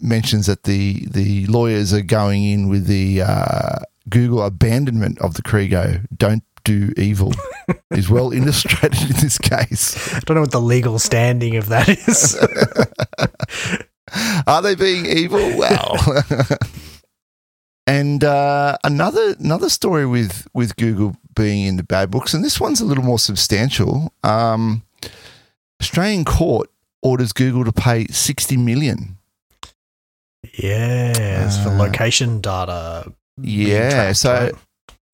mentions 0.00 0.46
that 0.46 0.64
the 0.64 1.06
the 1.06 1.46
lawyers 1.46 1.92
are 1.92 2.02
going 2.02 2.44
in 2.44 2.68
with 2.68 2.86
the 2.86 3.22
uh, 3.22 3.78
Google 4.08 4.42
abandonment 4.42 5.20
of 5.20 5.34
the 5.34 5.42
Krigo. 5.42 6.04
Don't 6.16 6.42
do 6.64 6.92
evil 6.96 7.32
is 7.90 8.10
well 8.10 8.32
illustrated 8.32 9.00
in 9.02 9.16
this 9.20 9.38
case. 9.38 10.14
I 10.14 10.20
don't 10.20 10.34
know 10.34 10.42
what 10.42 10.50
the 10.52 10.60
legal 10.60 10.98
standing 10.98 11.56
of 11.56 11.68
that 11.68 11.88
is. 11.88 12.36
Are 14.46 14.60
they 14.60 14.74
being 14.74 15.06
evil? 15.06 15.56
Well, 15.56 15.96
and 17.86 18.22
uh, 18.22 18.76
another 18.84 19.34
another 19.38 19.68
story 19.68 20.06
with 20.06 20.46
with 20.54 20.76
Google 20.76 21.16
being 21.34 21.66
in 21.66 21.76
the 21.76 21.82
bad 21.82 22.10
books, 22.10 22.34
and 22.34 22.44
this 22.44 22.60
one's 22.60 22.80
a 22.80 22.84
little 22.84 23.04
more 23.04 23.18
substantial. 23.18 24.12
Um, 24.22 24.82
Australian 25.80 26.24
court 26.24 26.70
orders 27.02 27.32
Google 27.32 27.64
to 27.64 27.72
pay 27.72 28.06
60 28.06 28.56
million. 28.58 29.16
Yeah, 30.58 31.12
Yes, 31.16 31.62
for 31.62 31.70
Uh, 31.70 31.78
location 31.78 32.40
data. 32.40 33.12
Yeah, 33.40 34.12
so 34.12 34.50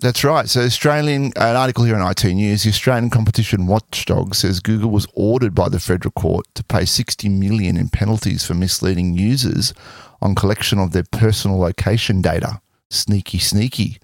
that's 0.00 0.24
right. 0.24 0.48
So 0.48 0.62
Australian 0.62 1.33
an 1.37 1.57
article 1.57 1.85
here 1.85 1.96
on 1.96 2.11
IT 2.11 2.24
News, 2.24 2.64
the 2.64 2.70
Australian 2.70 3.11
Competition 3.11 3.66
Watchdog 3.66 4.35
says 4.35 4.61
Google 4.61 4.90
was 4.90 5.07
ordered 5.14 5.55
by 5.55 5.68
the 5.68 5.81
federal 5.81 6.12
court 6.12 6.46
to 6.55 6.64
pay 6.64 6.85
60 6.85 7.29
million 7.29 7.76
in 7.76 7.88
penalties 7.88 8.44
for 8.44 8.55
misleading 8.55 9.14
users 9.14 9.72
on 10.20 10.35
collection 10.35 10.79
of 10.79 10.92
their 10.92 11.05
personal 11.12 11.59
location 11.59 12.22
data. 12.22 12.61
Sneaky, 12.90 13.38
sneaky. 13.38 13.98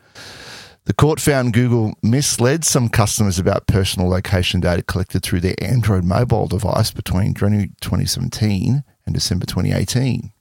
The 0.85 0.92
court 0.92 1.20
found 1.20 1.53
Google 1.53 1.94
misled 2.03 2.64
some 2.64 2.88
customers 2.88 3.38
about 3.38 3.68
personal 3.68 4.09
location 4.09 4.61
data 4.61 4.83
collected 4.83 5.22
through 5.22 5.40
their 5.40 5.55
Android 5.62 6.05
mobile 6.05 6.48
device 6.48 6.90
between 6.90 7.35
January 7.35 7.70
2017 7.81 8.83
and 9.07 9.14
December 9.14 9.46
2018. 9.46 10.33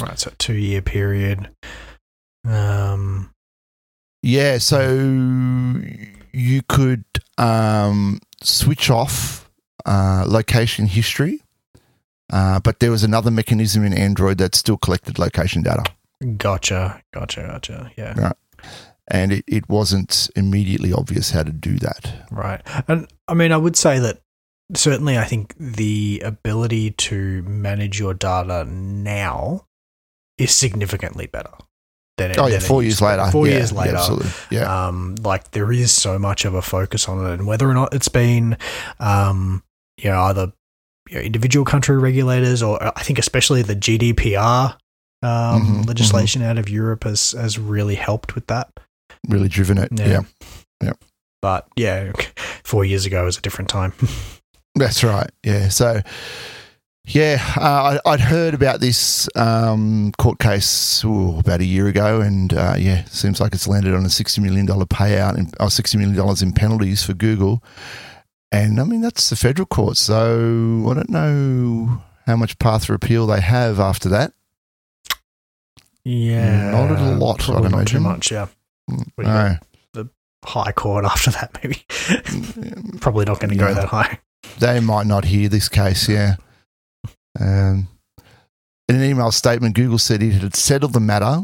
right, 0.00 0.18
so 0.18 0.32
two 0.38 0.54
year 0.54 0.80
period. 0.80 1.50
Um, 2.46 3.30
Yeah, 4.22 4.56
so 4.56 4.90
you 6.32 6.62
could 6.66 7.04
um, 7.36 8.20
switch 8.42 8.88
off 8.88 9.50
uh, 9.84 10.24
location 10.26 10.86
history, 10.86 11.42
uh, 12.32 12.60
but 12.60 12.80
there 12.80 12.90
was 12.90 13.04
another 13.04 13.30
mechanism 13.30 13.84
in 13.84 13.92
Android 13.92 14.38
that 14.38 14.54
still 14.54 14.76
collected 14.76 15.18
location 15.18 15.62
data, 15.62 15.84
gotcha, 16.36 17.02
gotcha, 17.12 17.42
gotcha. 17.42 17.90
Yeah, 17.96 18.14
Right. 18.18 18.36
and 19.08 19.32
it, 19.32 19.44
it 19.46 19.68
wasn't 19.68 20.30
immediately 20.36 20.92
obvious 20.92 21.30
how 21.30 21.42
to 21.42 21.52
do 21.52 21.78
that. 21.78 22.26
right. 22.30 22.60
And 22.88 23.06
I 23.28 23.34
mean, 23.34 23.52
I 23.52 23.56
would 23.56 23.76
say 23.76 23.98
that 23.98 24.20
certainly, 24.74 25.18
I 25.18 25.24
think 25.24 25.54
the 25.58 26.22
ability 26.24 26.92
to 26.92 27.42
manage 27.42 27.98
your 27.98 28.14
data 28.14 28.64
now 28.64 29.66
is 30.38 30.54
significantly 30.54 31.26
better. 31.26 31.50
Than 32.16 32.30
it, 32.30 32.38
Oh 32.38 32.46
yeah, 32.46 32.60
four 32.60 32.82
years 32.84 33.02
later. 33.02 33.28
Four 33.32 33.46
Yeah, 33.48 33.54
years 33.54 33.72
yeah, 33.72 33.78
later. 33.80 33.96
absolutely. 33.96 34.30
Yeah, 34.50 34.86
um, 34.86 35.16
like 35.16 35.50
there 35.50 35.72
is 35.72 35.92
so 35.92 36.16
much 36.18 36.44
of 36.44 36.54
a 36.54 36.62
focus 36.62 37.08
on 37.08 37.26
it, 37.26 37.32
and 37.34 37.46
whether 37.46 37.68
or 37.68 37.74
not 37.74 37.92
it's 37.92 38.08
been, 38.08 38.56
um, 39.00 39.64
you 39.96 40.10
know, 40.10 40.20
either 40.22 40.52
you 41.08 41.16
know, 41.16 41.20
individual 41.22 41.64
country 41.64 41.96
regulators 41.98 42.62
or 42.62 42.82
I 42.82 43.02
think 43.02 43.18
especially 43.18 43.62
the 43.62 43.76
GDPR 43.76 44.76
um, 45.22 45.82
Mhm, 45.82 45.86
legislation 45.86 46.42
out 46.42 46.58
of 46.58 46.68
Europe 46.68 47.04
has 47.04 47.32
has 47.32 47.58
really 47.58 47.94
helped 47.94 48.34
with 48.34 48.46
that. 48.48 48.68
really 49.28 49.48
driven 49.48 49.78
it. 49.78 49.88
Yeah. 49.92 50.20
yeah. 50.82 50.92
But 51.40 51.66
yeah, 51.76 52.12
four 52.64 52.84
years 52.84 53.06
ago 53.06 53.24
was 53.24 53.38
a 53.38 53.40
different 53.40 53.68
time. 53.70 53.92
That's 54.74 55.04
right. 55.04 55.30
Yeah. 55.44 55.68
So, 55.68 56.00
yeah, 57.06 57.36
uh, 57.56 57.98
I, 58.04 58.10
I'd 58.12 58.20
heard 58.20 58.54
about 58.54 58.80
this 58.80 59.28
um, 59.36 60.10
court 60.18 60.38
case 60.38 61.04
ooh, 61.04 61.38
about 61.38 61.60
a 61.60 61.64
year 61.64 61.86
ago, 61.86 62.20
and 62.22 62.52
uh, 62.52 62.74
yeah, 62.78 63.04
seems 63.04 63.40
like 63.40 63.54
it's 63.54 63.68
landed 63.68 63.94
on 63.94 64.04
a 64.06 64.10
sixty 64.10 64.40
million 64.40 64.64
dollar 64.66 64.86
payout 64.86 65.36
and 65.36 65.54
or 65.60 65.70
sixty 65.70 65.98
million 65.98 66.16
dollars 66.16 66.40
in 66.42 66.52
penalties 66.52 67.02
for 67.02 67.12
Google. 67.12 67.62
And 68.54 68.80
I 68.80 68.84
mean 68.84 69.00
that's 69.00 69.30
the 69.30 69.36
federal 69.36 69.66
court, 69.66 69.96
so 69.96 70.86
I 70.90 70.94
don't 70.94 71.10
know 71.10 72.02
how 72.26 72.36
much 72.36 72.58
path 72.58 72.86
for 72.86 72.94
appeal 72.94 73.26
they 73.26 73.40
have 73.40 73.78
after 73.80 74.08
that. 74.10 74.32
yeah, 76.04 76.70
Not 76.70 76.90
a 76.90 77.14
lot, 77.16 77.40
I'd 77.40 77.46
Probably 77.52 77.68
not 77.70 77.86
too 77.86 78.00
much. 78.00 78.30
Yeah, 78.30 78.46
Mm, 78.90 79.06
What 79.14 79.24
do 79.94 80.10
high 80.44 80.72
court 80.72 81.06
after 81.06 81.30
that 81.30 81.58
maybe. 81.62 81.82
probably 83.00 83.24
not 83.24 83.40
going 83.40 83.50
to 83.50 83.56
go 83.56 83.72
that 83.72 83.88
high. 83.88 84.20
they 84.58 84.78
might 84.78 85.06
not 85.06 85.24
hear 85.24 85.48
this 85.48 85.70
case. 85.70 86.06
Yeah. 86.06 86.36
Um, 87.40 87.88
in 88.86 88.96
an 88.96 89.02
email 89.02 89.32
statement, 89.32 89.74
Google 89.74 89.96
said 89.98 90.22
it 90.22 90.32
had 90.34 90.54
settled 90.54 90.92
the 90.92 91.00
matter 91.00 91.40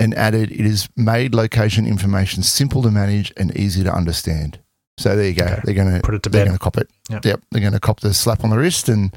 and 0.00 0.14
added 0.14 0.50
it 0.50 0.60
has 0.66 0.88
made 0.96 1.32
location 1.32 1.86
information 1.86 2.42
simple 2.42 2.82
to 2.82 2.90
manage 2.90 3.32
and 3.36 3.56
easy 3.56 3.84
to 3.84 3.94
understand. 3.94 4.58
So 5.00 5.16
there 5.16 5.26
you 5.26 5.34
go. 5.34 5.44
Okay. 5.46 5.60
They're 5.64 5.74
gonna 5.74 6.00
Put 6.02 6.14
it 6.14 6.22
to 6.24 6.30
bed. 6.30 6.40
they're 6.40 6.44
bed. 6.44 6.48
gonna 6.50 6.58
cop 6.58 6.76
it. 6.76 6.90
Yep. 7.08 7.24
Yep. 7.24 7.40
They're 7.50 7.62
gonna 7.62 7.80
cop 7.80 8.00
the 8.00 8.12
slap 8.12 8.44
on 8.44 8.50
the 8.50 8.58
wrist 8.58 8.88
and 8.88 9.16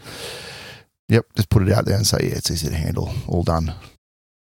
yep, 1.10 1.26
just 1.36 1.50
put 1.50 1.62
it 1.68 1.72
out 1.74 1.86
there 1.86 1.96
and 1.98 2.08
say 2.08 2.20
yeah, 2.24 2.36
it's 2.38 2.50
easy 2.50 2.70
to 2.70 2.76
handle. 2.76 3.14
All 3.28 3.44
done. 3.44 3.74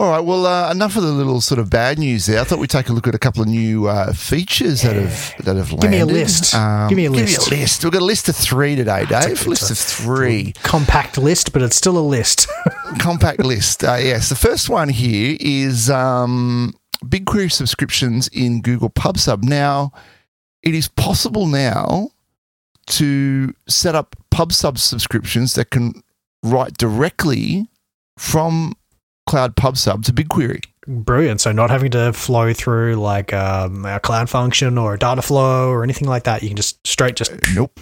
All 0.01 0.09
right. 0.11 0.21
Well, 0.21 0.45
uh, 0.45 0.71
enough 0.71 0.95
of 0.95 1.03
the 1.03 1.11
little 1.11 1.41
sort 1.41 1.59
of 1.59 1.69
bad 1.69 1.99
news 1.99 2.25
there. 2.25 2.39
I 2.39 2.45
thought 2.45 2.57
we'd 2.59 2.69
take 2.69 2.87
a 2.87 2.93
look 2.93 3.05
at 3.05 3.13
a 3.15 3.19
couple 3.19 3.41
of 3.41 3.49
new 3.49 3.87
uh, 3.89 4.13
features 4.13 4.81
that 4.83 4.95
have 4.95 5.35
that 5.45 5.57
have 5.57 5.71
landed. 5.73 5.81
Give 5.81 5.91
me 5.91 5.99
a 5.99 6.05
list. 6.05 6.55
Um, 6.55 6.87
Give 6.89 6.95
me 6.95 7.05
a 7.05 7.09
Give 7.11 7.19
list. 7.27 7.51
me 7.51 7.57
a 7.57 7.59
list. 7.61 7.83
We've 7.83 7.93
got 7.93 8.01
a 8.01 8.05
list 8.05 8.29
of 8.29 8.35
three 8.37 8.75
today, 8.77 9.05
Dave. 9.05 9.29
it's 9.31 9.45
list 9.45 9.69
a- 9.69 9.73
of 9.73 9.77
three. 9.77 10.53
Compact 10.63 11.17
list, 11.17 11.51
but 11.53 11.61
it's 11.61 11.75
still 11.75 11.97
a 11.97 11.99
list. 11.99 12.47
Compact 12.99 13.39
list. 13.43 13.83
Uh, 13.83 13.97
yes. 13.99 14.29
The 14.29 14.35
first 14.35 14.69
one 14.69 14.87
here 14.89 15.35
is 15.39 15.89
um, 15.89 16.73
BigQuery 17.05 17.51
subscriptions 17.51 18.29
in 18.29 18.61
Google 18.61 18.89
PubSub. 18.89 19.43
Now, 19.43 19.91
it 20.63 20.75
is 20.75 20.87
possible 20.87 21.45
now 21.47 22.09
to 22.87 23.53
set 23.67 23.95
up 23.95 24.15
PubSub 24.31 24.77
subscriptions 24.77 25.53
that 25.55 25.69
can 25.69 26.01
write 26.43 26.77
directly 26.77 27.67
from 28.17 28.73
Cloud 29.27 29.55
PubSub 29.55 30.03
to 30.05 30.13
BigQuery. 30.13 30.63
Brilliant. 30.87 31.39
So 31.41 31.51
not 31.51 31.69
having 31.69 31.91
to 31.91 32.11
flow 32.13 32.51
through 32.51 32.95
like 32.95 33.31
um, 33.31 33.85
a 33.85 33.99
cloud 33.99 34.27
function 34.29 34.77
or 34.77 34.95
a 34.95 34.97
data 34.99 35.21
flow 35.21 35.69
or 35.69 35.83
anything 35.83 36.07
like 36.07 36.23
that. 36.23 36.41
You 36.41 36.49
can 36.49 36.57
just 36.57 36.85
straight 36.87 37.15
just 37.15 37.31
Nope. 37.53 37.79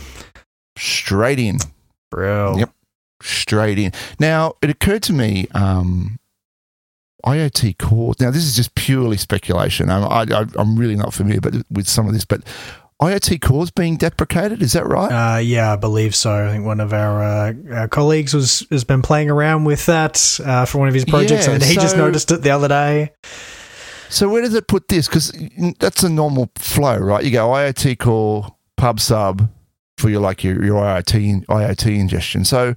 Straight 0.78 1.40
in. 1.40 1.58
bro. 2.12 2.58
Yep. 2.58 2.70
straight 3.22 3.80
in. 3.80 3.94
Now, 4.20 4.56
it 4.62 4.70
occurred 4.70 5.04
to 5.04 5.14
me, 5.14 5.48
um, 5.54 6.20
IoT 7.26 7.78
core. 7.78 8.14
Now, 8.20 8.32
this 8.32 8.44
is 8.44 8.56
just 8.56 8.76
purely 8.76 9.18
speculation. 9.18 9.90
I'm, 9.90 10.04
I, 10.04 10.26
I, 10.40 10.46
I'm 10.56 10.78
really 10.78 10.96
not 10.96 11.14
familiar 11.14 11.42
but 11.42 11.56
with 11.70 11.88
some 11.88 12.08
of 12.08 12.14
this, 12.14 12.26
but 12.26 12.44
IoT 13.02 13.42
cores 13.42 13.70
being 13.72 13.98
deprecated. 13.98 14.62
Is 14.62 14.74
that 14.74 14.86
right? 14.88 15.36
Uh, 15.36 15.38
yeah, 15.40 15.74
I 15.74 15.76
believe 15.76 16.16
so. 16.16 16.32
I 16.48 16.52
think 16.52 16.66
one 16.66 16.80
of 16.80 16.94
our, 16.94 17.24
uh, 17.24 17.54
our 17.74 17.88
colleagues 17.88 18.34
was 18.34 18.66
has 18.72 18.84
been 18.84 19.02
playing 19.02 19.30
around 19.30 19.66
with 19.66 19.86
that 19.88 20.40
uh, 20.44 20.66
for 20.66 20.80
one 20.80 20.88
of 20.88 20.94
his 20.94 21.06
projects, 21.06 21.48
Yeah, 21.48 21.54
and 21.54 21.64
he 21.64 21.76
just 21.76 21.98
noticed 21.98 22.32
it 22.32 22.42
the 22.42 22.50
other 22.52 22.68
day. 22.68 23.12
so 24.10 24.30
where 24.30 24.42
does 24.42 24.56
it 24.56 24.68
put 24.68 24.88
this? 24.88 25.08
Because 25.08 25.32
that's 25.80 26.04
a 26.04 26.10
normal 26.10 26.50
flow, 26.56 26.98
right? 26.98 27.24
You 27.24 27.32
go 27.32 27.48
IoT 27.50 28.00
core, 28.00 28.56
pub 28.78 29.00
sub 29.00 29.50
for 29.98 30.10
your 30.10 30.22
like 30.22 30.44
your, 30.44 30.64
your 30.64 30.82
IoT 30.84 31.46
IoT 31.46 32.00
ingestion. 32.00 32.46
So 32.46 32.74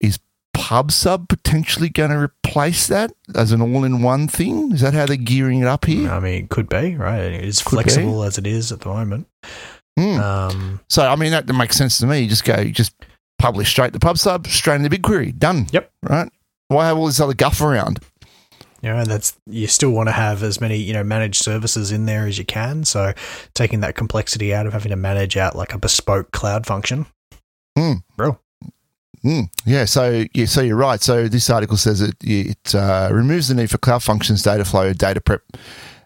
is 0.00 0.18
pub 0.58 0.90
sub 0.90 1.28
potentially 1.28 1.88
going 1.88 2.10
to 2.10 2.18
replace 2.18 2.88
that 2.88 3.12
as 3.34 3.52
an 3.52 3.62
all-in-one 3.62 4.26
thing? 4.26 4.72
Is 4.72 4.80
that 4.80 4.92
how 4.92 5.06
they're 5.06 5.16
gearing 5.16 5.60
it 5.60 5.68
up 5.68 5.84
here? 5.84 6.10
I 6.10 6.18
mean, 6.18 6.44
it 6.44 6.50
could 6.50 6.68
be 6.68 6.96
right. 6.96 7.20
It 7.20 7.44
is 7.44 7.62
Could 7.62 7.76
be. 7.76 7.82
flexible 7.84 8.24
as 8.24 8.38
it 8.38 8.46
is 8.46 8.72
at 8.72 8.80
the 8.80 8.88
moment. 8.88 9.28
Hmm. 9.96 10.18
Um, 10.18 10.80
So 10.88 11.06
I 11.06 11.14
mean 11.16 11.30
that, 11.30 11.46
makes 11.46 11.76
sense 11.76 11.98
to 11.98 12.06
me. 12.06 12.20
You 12.20 12.28
just 12.28 12.44
go, 12.44 12.58
you 12.60 12.72
just 12.72 12.94
publish 13.38 13.70
straight 13.70 13.92
to 13.92 13.98
pub 14.00 14.18
sub, 14.18 14.46
straight 14.48 14.80
into 14.80 14.90
BigQuery, 14.90 15.38
done. 15.38 15.66
Yep. 15.72 15.90
Right. 16.02 16.28
Why 16.68 16.86
have 16.88 16.98
all 16.98 17.06
this 17.06 17.20
other 17.20 17.34
guff 17.34 17.60
around? 17.60 18.00
you 18.80 18.88
know, 18.90 19.04
that's 19.04 19.36
you 19.46 19.66
still 19.66 19.90
want 19.90 20.08
to 20.08 20.12
have 20.12 20.42
as 20.44 20.60
many 20.60 20.76
you 20.76 20.92
know 20.92 21.02
managed 21.02 21.42
services 21.42 21.90
in 21.92 22.06
there 22.06 22.26
as 22.26 22.36
you 22.38 22.44
can. 22.44 22.84
So 22.84 23.12
taking 23.54 23.80
that 23.80 23.94
complexity 23.94 24.52
out 24.54 24.66
of 24.66 24.72
having 24.72 24.90
to 24.90 24.96
manage 24.96 25.36
out 25.36 25.56
like 25.56 25.72
a 25.72 25.78
bespoke 25.78 26.30
cloud 26.32 26.66
function. 26.66 27.06
Hmm. 29.28 29.40
Yeah. 29.66 29.84
So 29.84 30.24
yeah. 30.32 30.46
So 30.46 30.62
you're 30.62 30.76
right. 30.76 31.02
So 31.02 31.28
this 31.28 31.50
article 31.50 31.76
says 31.76 32.00
it 32.00 32.14
it 32.22 32.74
uh, 32.74 33.10
removes 33.12 33.48
the 33.48 33.54
need 33.54 33.70
for 33.70 33.76
cloud 33.76 34.02
functions, 34.02 34.42
data 34.42 34.64
flow, 34.64 34.94
data 34.94 35.20
prep 35.20 35.42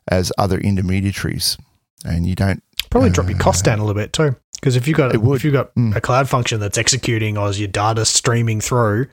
as 0.08 0.32
other 0.38 0.58
intermediaries, 0.58 1.56
and 2.04 2.26
you 2.26 2.35
don't. 2.35 2.61
Probably 2.90 3.11
drop 3.11 3.28
your 3.28 3.38
cost 3.38 3.64
Uh, 3.66 3.70
down 3.70 3.78
a 3.78 3.85
little 3.85 4.00
bit 4.02 4.12
too. 4.12 4.35
Because 4.54 4.74
if 4.74 4.88
you 4.88 4.94
got 4.94 5.14
if 5.14 5.44
you 5.44 5.52
got 5.52 5.72
Mm. 5.76 5.94
a 5.94 6.00
cloud 6.00 6.28
function 6.28 6.58
that's 6.58 6.78
executing 6.78 7.37
as 7.38 7.61
your 7.61 7.68
data 7.68 8.04
streaming 8.04 8.61
through, 8.61 9.06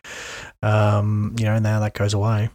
um, 0.63 1.35
you 1.37 1.45
know, 1.45 1.59
now 1.59 1.79
that 1.79 1.93
goes 1.93 2.15
away. 2.15 2.49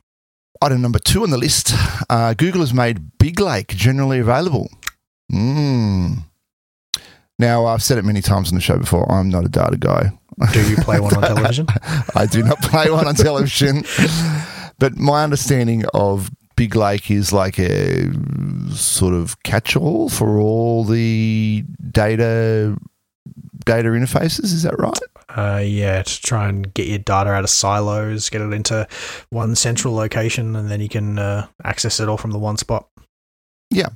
Item 0.60 0.82
number 0.82 0.98
two 0.98 1.22
on 1.22 1.30
the 1.30 1.38
list: 1.38 1.72
uh, 2.10 2.34
Google 2.34 2.62
has 2.62 2.74
made 2.74 3.16
Big 3.18 3.38
Lake 3.38 3.68
generally 3.68 4.18
available. 4.18 4.68
Hmm. 5.30 6.14
Now 7.38 7.66
I've 7.66 7.82
said 7.82 7.98
it 7.98 8.04
many 8.04 8.22
times 8.22 8.50
on 8.50 8.54
the 8.54 8.60
show 8.60 8.78
before. 8.78 9.10
I'm 9.10 9.28
not 9.28 9.44
a 9.44 9.48
data 9.48 9.76
guy. 9.76 10.12
Do 10.52 10.68
you 10.68 10.76
play 10.76 11.00
one 11.00 11.14
on 11.16 11.22
television? 11.34 11.66
I 12.14 12.26
do 12.26 12.42
not 12.42 12.60
play 12.62 12.90
one 12.90 13.06
on 13.06 13.14
television. 13.14 13.84
But 14.78 14.96
my 14.96 15.22
understanding 15.22 15.84
of 15.94 16.30
Big 16.56 16.74
Lake 16.76 17.10
is 17.10 17.32
like 17.32 17.58
a 17.58 18.10
sort 18.72 19.14
of 19.14 19.42
catch-all 19.42 20.08
for 20.08 20.38
all 20.38 20.84
the 20.84 21.64
data 21.90 22.76
data 23.64 23.88
interfaces. 23.88 24.44
Is 24.44 24.62
that 24.62 24.78
right? 24.78 24.98
Uh, 25.28 25.60
yeah, 25.64 26.02
to 26.02 26.22
try 26.22 26.48
and 26.48 26.72
get 26.74 26.86
your 26.86 26.98
data 26.98 27.30
out 27.30 27.44
of 27.44 27.50
silos, 27.50 28.30
get 28.30 28.40
it 28.40 28.52
into 28.52 28.86
one 29.30 29.56
central 29.56 29.94
location, 29.94 30.54
and 30.54 30.70
then 30.70 30.80
you 30.80 30.88
can 30.88 31.18
uh, 31.18 31.46
access 31.64 31.98
it 31.98 32.08
all 32.08 32.16
from 32.16 32.30
the 32.30 32.38
one 32.38 32.56
spot. 32.56 32.88
Yeah. 33.70 33.88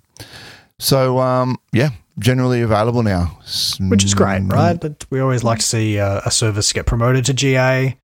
So 0.78 1.18
um, 1.18 1.58
yeah, 1.72 1.90
generally 2.18 2.62
available 2.62 3.02
now, 3.02 3.38
which 3.80 4.04
is 4.04 4.14
great, 4.14 4.42
right? 4.42 4.80
But 4.80 5.06
we 5.10 5.20
always 5.20 5.44
like 5.44 5.58
to 5.58 5.64
see 5.64 5.98
uh, 5.98 6.20
a 6.24 6.30
service 6.30 6.72
get 6.72 6.86
promoted 6.86 7.24
to 7.26 7.34
GA. 7.34 7.98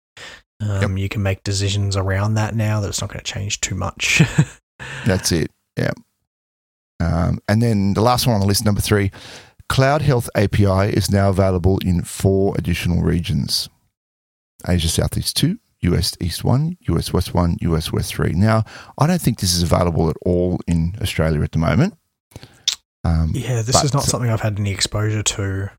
Um, 0.60 0.96
yep. 0.96 0.98
You 0.98 1.08
can 1.08 1.22
make 1.22 1.42
decisions 1.42 1.96
around 1.96 2.34
that 2.34 2.54
now 2.54 2.80
that 2.80 2.88
it's 2.88 3.00
not 3.00 3.10
going 3.10 3.22
to 3.22 3.32
change 3.32 3.60
too 3.60 3.74
much. 3.74 4.22
That's 5.06 5.32
it. 5.32 5.50
Yeah. 5.76 5.92
Um, 7.00 7.40
and 7.48 7.60
then 7.60 7.94
the 7.94 8.00
last 8.00 8.26
one 8.26 8.34
on 8.34 8.40
the 8.40 8.46
list, 8.46 8.64
number 8.64 8.80
three, 8.80 9.10
Cloud 9.68 10.02
Health 10.02 10.30
API 10.34 10.92
is 10.94 11.10
now 11.10 11.30
available 11.30 11.78
in 11.84 12.02
four 12.02 12.54
additional 12.56 13.02
regions 13.02 13.68
Asia 14.66 14.88
Southeast 14.88 15.36
2, 15.36 15.58
US 15.80 16.16
East 16.20 16.44
1, 16.44 16.78
US 16.88 17.12
West 17.12 17.34
1, 17.34 17.58
US 17.60 17.92
West 17.92 18.14
3. 18.14 18.32
Now, 18.32 18.64
I 18.98 19.06
don't 19.06 19.20
think 19.20 19.40
this 19.40 19.54
is 19.54 19.62
available 19.62 20.08
at 20.08 20.16
all 20.24 20.60
in 20.66 20.96
Australia 21.02 21.42
at 21.42 21.52
the 21.52 21.58
moment. 21.58 21.94
Um, 23.04 23.32
yeah, 23.34 23.62
this 23.62 23.84
is 23.84 23.92
not 23.92 24.04
something 24.04 24.30
I've 24.30 24.40
had 24.40 24.58
any 24.58 24.72
exposure 24.72 25.22
to. 25.22 25.70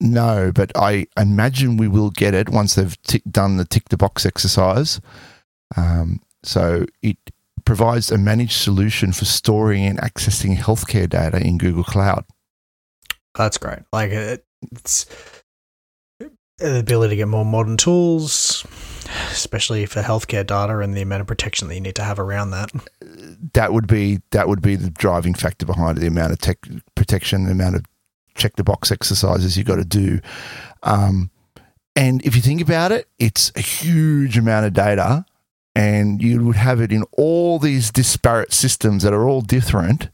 No, 0.00 0.50
but 0.52 0.72
I 0.76 1.06
imagine 1.16 1.76
we 1.76 1.86
will 1.86 2.10
get 2.10 2.34
it 2.34 2.48
once 2.48 2.74
they've 2.74 3.00
tick, 3.02 3.22
done 3.30 3.58
the 3.58 3.64
tick 3.64 3.90
the 3.90 3.96
box 3.96 4.26
exercise. 4.26 5.00
Um, 5.76 6.20
so 6.42 6.86
it 7.02 7.18
provides 7.64 8.10
a 8.10 8.18
managed 8.18 8.54
solution 8.54 9.12
for 9.12 9.26
storing 9.26 9.84
and 9.84 9.98
accessing 10.00 10.56
healthcare 10.56 11.08
data 11.08 11.38
in 11.38 11.58
Google 11.58 11.84
Cloud. 11.84 12.24
That's 13.36 13.58
great. 13.58 13.80
Like 13.92 14.10
it, 14.10 14.44
it's 14.72 15.06
the 16.18 16.78
ability 16.78 17.10
to 17.10 17.16
get 17.16 17.28
more 17.28 17.44
modern 17.44 17.76
tools, 17.76 18.66
especially 19.30 19.86
for 19.86 20.02
healthcare 20.02 20.46
data 20.46 20.78
and 20.78 20.94
the 20.94 21.02
amount 21.02 21.20
of 21.20 21.26
protection 21.26 21.68
that 21.68 21.74
you 21.74 21.80
need 21.80 21.94
to 21.96 22.04
have 22.04 22.18
around 22.18 22.50
that. 22.50 22.70
That 23.52 23.72
would 23.72 23.86
be 23.86 24.20
that 24.30 24.48
would 24.48 24.62
be 24.62 24.76
the 24.76 24.90
driving 24.90 25.34
factor 25.34 25.66
behind 25.66 25.98
it, 25.98 26.00
the 26.00 26.06
amount 26.06 26.32
of 26.32 26.38
tech 26.38 26.58
protection, 26.94 27.44
the 27.44 27.52
amount 27.52 27.76
of 27.76 27.84
check 28.34 28.56
the 28.56 28.64
box 28.64 28.90
exercises 28.90 29.56
you 29.56 29.64
got 29.64 29.76
to 29.76 29.84
do. 29.84 30.20
Um, 30.82 31.30
and 31.96 32.24
if 32.24 32.36
you 32.36 32.42
think 32.42 32.60
about 32.60 32.92
it, 32.92 33.08
it's 33.18 33.52
a 33.56 33.60
huge 33.60 34.38
amount 34.38 34.66
of 34.66 34.72
data, 34.72 35.24
and 35.74 36.22
you 36.22 36.44
would 36.44 36.56
have 36.56 36.80
it 36.80 36.92
in 36.92 37.04
all 37.12 37.58
these 37.58 37.90
disparate 37.90 38.52
systems 38.52 39.02
that 39.02 39.12
are 39.12 39.28
all 39.28 39.40
different. 39.40 40.08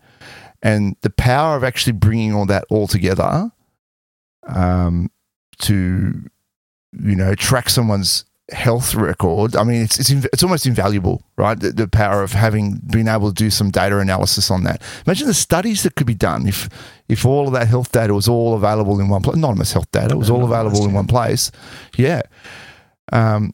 And 0.63 0.97
the 1.03 1.11
power 1.11 1.57
of 1.57 1.63
actually 1.63 1.93
bringing 1.93 2.35
all 2.35 2.47
that 2.47 2.65
all 2.71 2.89
together 2.89 3.53
um, 4.49 5.11
to 5.59 6.23
you 7.01 7.17
know, 7.17 7.35
track 7.35 7.69
someone's 7.69 8.25
health 8.51 8.95
record, 8.95 9.57
I 9.57 9.65
mean, 9.65 9.83
it's 9.83 9.99
it's, 9.99 10.11
it's 10.11 10.43
almost 10.43 10.67
invaluable, 10.67 11.23
right? 11.37 11.59
The, 11.59 11.73
the, 11.73 11.89
power 11.89 12.23
of 12.23 12.33
having 12.33 12.77
been 12.87 13.09
able 13.09 13.29
to 13.29 13.35
do 13.35 13.51
some 13.51 13.71
data 13.71 13.99
analysis 13.99 14.51
on 14.51 14.65
that. 14.65 14.83
Imagine 15.07 15.27
the 15.27 15.35
studies 15.35 15.83
that 15.83 15.97
could 15.97 16.07
be 16.07 16.15
done 16.15 16.47
if 16.47 16.69
if 17.09 17.25
all 17.25 17.47
of 17.47 17.53
that 17.55 17.69
health 17.69 17.93
data 17.93 18.15
was 18.15 18.29
all 18.29 18.55
available 18.55 19.01
in 19.01 19.09
one 19.09 19.23
place. 19.23 19.37
Anonymous 19.37 19.73
health 19.73 19.91
data 19.91 20.15
it 20.15 20.19
was 20.19 20.31
all 20.31 20.45
available 20.45 20.85
in 20.85 20.93
one 20.93 21.07
place. 21.07 21.51
Yeah. 21.97 22.23
Um. 23.13 23.53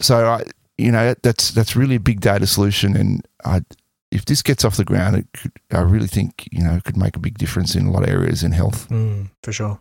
So 0.00 0.26
I, 0.26 0.44
you 0.76 0.90
know, 0.92 1.14
that's 1.22 1.50
that's 1.52 1.76
really 1.76 1.96
a 1.96 2.00
big 2.00 2.20
data 2.20 2.46
solution, 2.46 2.96
and 2.96 3.26
I, 3.44 3.62
if 4.10 4.24
this 4.24 4.42
gets 4.42 4.64
off 4.64 4.76
the 4.76 4.84
ground, 4.84 5.16
it 5.16 5.26
could, 5.32 5.52
I 5.70 5.80
really 5.80 6.08
think 6.08 6.48
you 6.50 6.62
know 6.62 6.74
it 6.74 6.84
could 6.84 6.96
make 6.96 7.16
a 7.16 7.20
big 7.20 7.38
difference 7.38 7.74
in 7.74 7.86
a 7.86 7.90
lot 7.90 8.02
of 8.02 8.08
areas 8.08 8.42
in 8.42 8.52
health. 8.52 8.88
Mm, 8.88 9.30
for 9.42 9.52
sure. 9.52 9.80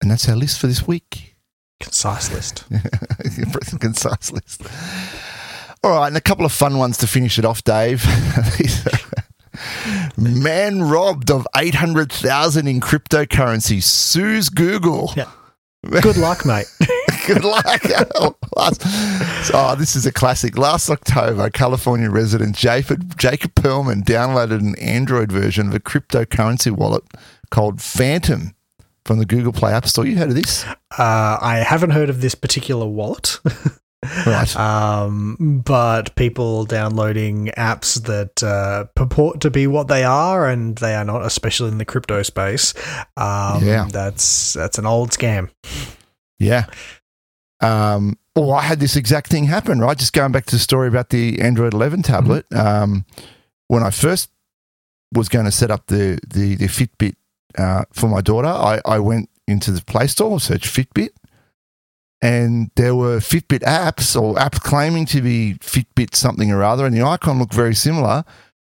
And 0.00 0.10
that's 0.10 0.28
our 0.28 0.36
list 0.36 0.58
for 0.58 0.66
this 0.66 0.86
week. 0.86 1.31
Concise 1.82 2.32
list. 2.32 2.64
Concise 3.80 4.30
list. 4.30 4.62
All 5.82 5.90
right, 5.90 6.06
and 6.06 6.16
a 6.16 6.20
couple 6.20 6.46
of 6.46 6.52
fun 6.52 6.78
ones 6.78 6.96
to 6.98 7.08
finish 7.08 7.40
it 7.40 7.44
off, 7.44 7.64
Dave. 7.64 8.04
Man 10.16 10.84
robbed 10.84 11.28
of 11.28 11.46
800,000 11.56 12.68
in 12.68 12.80
cryptocurrency 12.80 13.82
sues 13.82 14.48
Google. 14.48 15.12
Yeah. 15.16 15.28
Good 16.00 16.16
luck, 16.16 16.46
mate. 16.46 16.66
Good 17.26 17.44
luck. 17.44 17.82
oh, 19.52 19.74
this 19.76 19.96
is 19.96 20.06
a 20.06 20.12
classic. 20.12 20.56
Last 20.56 20.88
October, 20.88 21.50
California 21.50 22.10
resident 22.10 22.54
Jacob, 22.54 23.18
Jacob 23.18 23.54
Perlman 23.56 24.04
downloaded 24.04 24.60
an 24.60 24.76
Android 24.78 25.32
version 25.32 25.66
of 25.66 25.74
a 25.74 25.80
cryptocurrency 25.80 26.70
wallet 26.70 27.02
called 27.50 27.82
Phantom 27.82 28.54
from 29.04 29.18
the 29.18 29.26
Google 29.26 29.52
Play 29.52 29.72
App 29.72 29.86
Store. 29.86 30.06
You 30.06 30.16
heard 30.16 30.28
of 30.28 30.34
this? 30.34 30.64
Uh, 30.98 31.38
I 31.40 31.64
haven't 31.66 31.90
heard 31.90 32.10
of 32.10 32.20
this 32.20 32.34
particular 32.34 32.86
wallet. 32.86 33.38
right. 34.26 34.56
Um, 34.56 35.62
but 35.64 36.14
people 36.16 36.64
downloading 36.64 37.46
apps 37.56 38.02
that 38.04 38.42
uh, 38.42 38.84
purport 38.94 39.40
to 39.42 39.50
be 39.50 39.66
what 39.66 39.88
they 39.88 40.04
are, 40.04 40.48
and 40.48 40.76
they 40.78 40.94
are 40.94 41.04
not, 41.04 41.24
especially 41.24 41.70
in 41.70 41.78
the 41.78 41.84
crypto 41.84 42.22
space. 42.22 42.74
Um, 43.16 43.64
yeah, 43.64 43.88
that's 43.90 44.54
that's 44.54 44.78
an 44.78 44.86
old 44.86 45.10
scam. 45.10 45.50
Yeah. 46.38 46.66
Um, 47.60 48.18
well, 48.34 48.52
I 48.52 48.62
had 48.62 48.80
this 48.80 48.96
exact 48.96 49.28
thing 49.28 49.44
happen. 49.44 49.78
Right, 49.78 49.96
just 49.96 50.12
going 50.12 50.32
back 50.32 50.46
to 50.46 50.56
the 50.56 50.60
story 50.60 50.88
about 50.88 51.10
the 51.10 51.40
Android 51.40 51.74
11 51.74 52.02
tablet. 52.02 52.48
Mm-hmm. 52.50 52.66
Um, 52.66 53.06
when 53.68 53.82
I 53.82 53.90
first 53.90 54.30
was 55.12 55.28
going 55.28 55.44
to 55.44 55.52
set 55.52 55.70
up 55.70 55.86
the 55.86 56.18
the, 56.26 56.56
the 56.56 56.66
Fitbit 56.66 57.14
uh, 57.58 57.84
for 57.92 58.08
my 58.08 58.20
daughter, 58.20 58.48
I, 58.48 58.80
I 58.84 58.98
went 58.98 59.28
into 59.46 59.70
the 59.70 59.82
Play 59.82 60.06
Store, 60.06 60.40
searched 60.40 60.66
Fitbit, 60.66 61.10
and 62.20 62.70
there 62.76 62.94
were 62.94 63.18
Fitbit 63.18 63.60
apps 63.60 64.20
or 64.20 64.34
apps 64.36 64.60
claiming 64.60 65.06
to 65.06 65.20
be 65.20 65.54
Fitbit 65.60 66.14
something 66.14 66.50
or 66.50 66.62
other, 66.62 66.86
and 66.86 66.94
the 66.94 67.02
icon 67.02 67.38
looked 67.38 67.54
very 67.54 67.74
similar, 67.74 68.24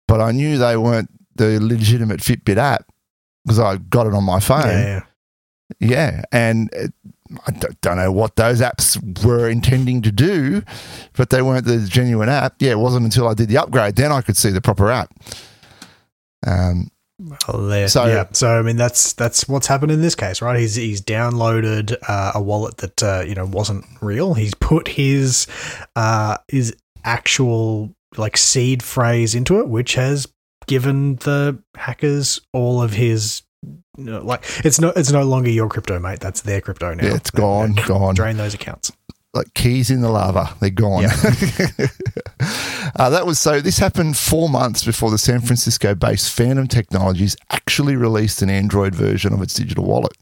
but 0.08 0.20
I 0.20 0.32
knew 0.32 0.58
they 0.58 0.76
weren't 0.76 1.10
the 1.36 1.60
legitimate 1.60 2.20
Fitbit 2.20 2.56
app 2.56 2.86
because 3.44 3.58
I 3.58 3.76
got 3.76 4.06
it 4.06 4.14
on 4.14 4.24
my 4.24 4.40
phone. 4.40 4.66
Yeah, 4.66 5.02
yeah. 5.78 5.88
yeah. 5.88 6.22
and 6.32 6.70
it, 6.72 6.92
I 7.46 7.52
don't 7.80 7.96
know 7.96 8.12
what 8.12 8.36
those 8.36 8.60
apps 8.60 9.24
were 9.24 9.48
intending 9.48 10.02
to 10.02 10.12
do, 10.12 10.62
but 11.14 11.30
they 11.30 11.42
weren't 11.42 11.66
the 11.66 11.78
genuine 11.86 12.28
app. 12.28 12.56
Yeah, 12.60 12.72
it 12.72 12.78
wasn't 12.78 13.04
until 13.04 13.28
I 13.28 13.34
did 13.34 13.48
the 13.48 13.58
upgrade 13.58 13.96
then 13.96 14.12
I 14.12 14.20
could 14.20 14.36
see 14.36 14.50
the 14.50 14.60
proper 14.60 14.90
app. 14.90 15.12
Um, 16.46 16.90
well, 17.18 17.88
so 17.88 18.06
yeah, 18.06 18.26
so 18.32 18.58
I 18.58 18.62
mean 18.62 18.76
that's 18.76 19.14
that's 19.14 19.48
what's 19.48 19.66
happened 19.66 19.90
in 19.90 20.02
this 20.02 20.14
case, 20.14 20.42
right? 20.42 20.58
He's 20.60 20.74
he's 20.74 21.00
downloaded 21.00 21.96
uh, 22.06 22.32
a 22.34 22.42
wallet 22.42 22.76
that 22.78 23.02
uh, 23.02 23.24
you 23.26 23.34
know 23.34 23.46
wasn't 23.46 23.86
real. 24.02 24.34
He's 24.34 24.54
put 24.54 24.88
his 24.88 25.46
uh, 25.94 26.36
his 26.48 26.76
actual 27.04 27.94
like 28.18 28.36
seed 28.36 28.82
phrase 28.82 29.34
into 29.34 29.60
it, 29.60 29.68
which 29.68 29.94
has 29.94 30.28
given 30.66 31.16
the 31.16 31.62
hackers 31.74 32.40
all 32.52 32.82
of 32.82 32.92
his 32.92 33.42
you 33.96 34.04
know, 34.04 34.20
like 34.22 34.44
it's 34.64 34.78
no 34.78 34.92
it's 34.94 35.10
no 35.10 35.22
longer 35.22 35.50
your 35.50 35.68
crypto, 35.68 35.98
mate. 35.98 36.20
That's 36.20 36.42
their 36.42 36.60
crypto 36.60 36.92
now. 36.92 37.06
Yeah, 37.06 37.14
it's 37.14 37.30
gone, 37.30 37.74
gone. 37.86 38.14
Drain 38.14 38.36
those 38.36 38.52
accounts 38.52 38.92
like 39.36 39.54
keys 39.54 39.90
in 39.90 40.00
the 40.00 40.08
lava. 40.08 40.54
They're 40.60 40.70
gone. 40.70 41.02
Yep. 41.02 41.12
uh, 42.96 43.10
that 43.10 43.24
was 43.24 43.38
so. 43.38 43.60
This 43.60 43.78
happened 43.78 44.16
four 44.16 44.48
months 44.48 44.84
before 44.84 45.10
the 45.10 45.18
San 45.18 45.40
Francisco-based 45.40 46.32
Phantom 46.32 46.66
Technologies 46.66 47.36
actually 47.50 47.96
released 47.96 48.42
an 48.42 48.50
Android 48.50 48.94
version 48.94 49.32
of 49.32 49.42
its 49.42 49.54
digital 49.54 49.84
wallet. 49.84 50.12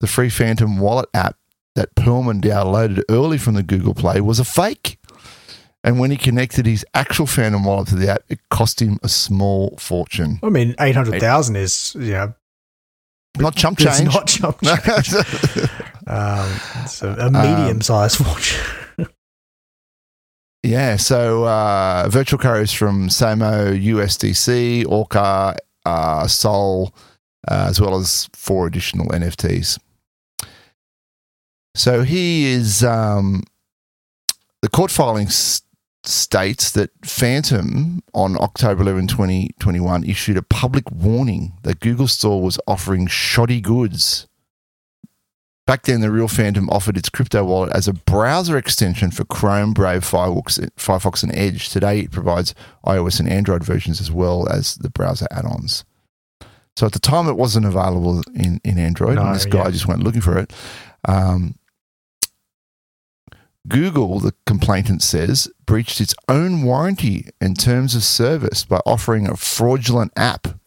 The 0.00 0.06
free 0.06 0.30
Phantom 0.30 0.78
wallet 0.78 1.08
app 1.14 1.36
that 1.74 1.94
Perlman 1.94 2.40
downloaded 2.40 3.02
early 3.08 3.38
from 3.38 3.54
the 3.54 3.62
Google 3.62 3.94
Play 3.94 4.20
was 4.20 4.40
a 4.40 4.44
fake. 4.44 4.98
And 5.82 5.98
when 5.98 6.10
he 6.10 6.16
connected 6.16 6.66
his 6.66 6.84
actual 6.92 7.26
Phantom 7.26 7.64
wallet 7.64 7.88
to 7.88 7.96
the 7.96 8.10
app, 8.10 8.22
it 8.28 8.40
cost 8.50 8.82
him 8.82 8.98
a 9.02 9.08
small 9.08 9.76
fortune. 9.78 10.38
I 10.42 10.50
mean, 10.50 10.74
eight 10.78 10.94
hundred 10.94 11.20
thousand 11.20 11.56
is 11.56 11.94
you 11.98 12.12
know 12.12 12.34
not 13.38 13.54
chump 13.56 13.78
change. 13.78 14.00
It's 14.00 14.14
not 14.14 14.26
chump 14.26 14.60
change. 14.62 15.69
Um, 16.06 16.60
it's 16.82 17.02
a, 17.02 17.10
a 17.12 17.30
medium-sized 17.30 18.20
um, 18.20 18.26
watch. 18.26 18.58
yeah, 20.62 20.96
so 20.96 21.44
uh, 21.44 22.08
virtual 22.08 22.38
carriers 22.38 22.72
from 22.72 23.08
Samo, 23.08 23.78
USDC, 23.82 24.86
Orca, 24.88 25.56
uh, 25.84 26.26
Sol, 26.26 26.94
uh, 27.48 27.66
as 27.68 27.80
well 27.80 27.96
as 27.98 28.28
four 28.32 28.66
additional 28.66 29.06
NFTs. 29.08 29.78
So 31.74 32.02
he 32.02 32.46
is 32.46 32.82
um, 32.82 33.44
the 34.62 34.68
court 34.68 34.90
filings 34.90 35.62
states 36.04 36.70
that 36.72 36.90
Phantom 37.04 38.02
on 38.14 38.36
October 38.40 38.82
11, 38.82 39.06
2021 39.08 40.04
issued 40.04 40.36
a 40.36 40.42
public 40.42 40.90
warning 40.90 41.52
that 41.62 41.80
Google 41.80 42.08
Store 42.08 42.42
was 42.42 42.58
offering 42.66 43.06
shoddy 43.06 43.60
goods. 43.60 44.26
Back 45.66 45.84
then, 45.84 46.00
the 46.00 46.10
real 46.10 46.26
Phantom 46.26 46.68
offered 46.70 46.96
its 46.96 47.08
crypto 47.08 47.44
wallet 47.44 47.72
as 47.72 47.86
a 47.86 47.92
browser 47.92 48.58
extension 48.58 49.12
for 49.12 49.24
Chrome, 49.24 49.72
Brave, 49.72 50.02
Firefox, 50.02 51.22
and 51.22 51.34
Edge. 51.34 51.68
Today, 51.68 52.00
it 52.00 52.10
provides 52.10 52.54
iOS 52.84 53.20
and 53.20 53.28
Android 53.28 53.62
versions 53.62 54.00
as 54.00 54.10
well 54.10 54.48
as 54.48 54.74
the 54.76 54.90
browser 54.90 55.26
add 55.30 55.44
ons. 55.44 55.84
So 56.76 56.86
at 56.86 56.92
the 56.92 56.98
time, 56.98 57.28
it 57.28 57.36
wasn't 57.36 57.66
available 57.66 58.22
in, 58.34 58.60
in 58.64 58.78
Android, 58.78 59.16
no, 59.16 59.26
and 59.26 59.34
this 59.34 59.44
guy 59.44 59.64
yeah. 59.64 59.70
just 59.70 59.86
went 59.86 60.02
looking 60.02 60.22
for 60.22 60.38
it. 60.38 60.52
Um, 61.06 61.54
Google, 63.68 64.20
the 64.20 64.34
complainant 64.46 65.02
says, 65.02 65.48
breached 65.66 66.00
its 66.00 66.14
own 66.28 66.62
warranty 66.62 67.28
and 67.40 67.58
terms 67.58 67.94
of 67.94 68.02
service 68.02 68.64
by 68.64 68.80
offering 68.86 69.28
a 69.28 69.36
fraudulent 69.36 70.12
app 70.16 70.59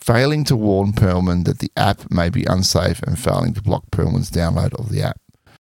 failing 0.00 0.44
to 0.44 0.56
warn 0.56 0.92
Perlman 0.92 1.44
that 1.44 1.58
the 1.58 1.70
app 1.76 2.10
may 2.10 2.30
be 2.30 2.44
unsafe 2.44 3.02
and 3.02 3.18
failing 3.18 3.54
to 3.54 3.62
block 3.62 3.84
Perlman's 3.90 4.30
download 4.30 4.78
of 4.78 4.90
the 4.90 5.02
app. 5.02 5.20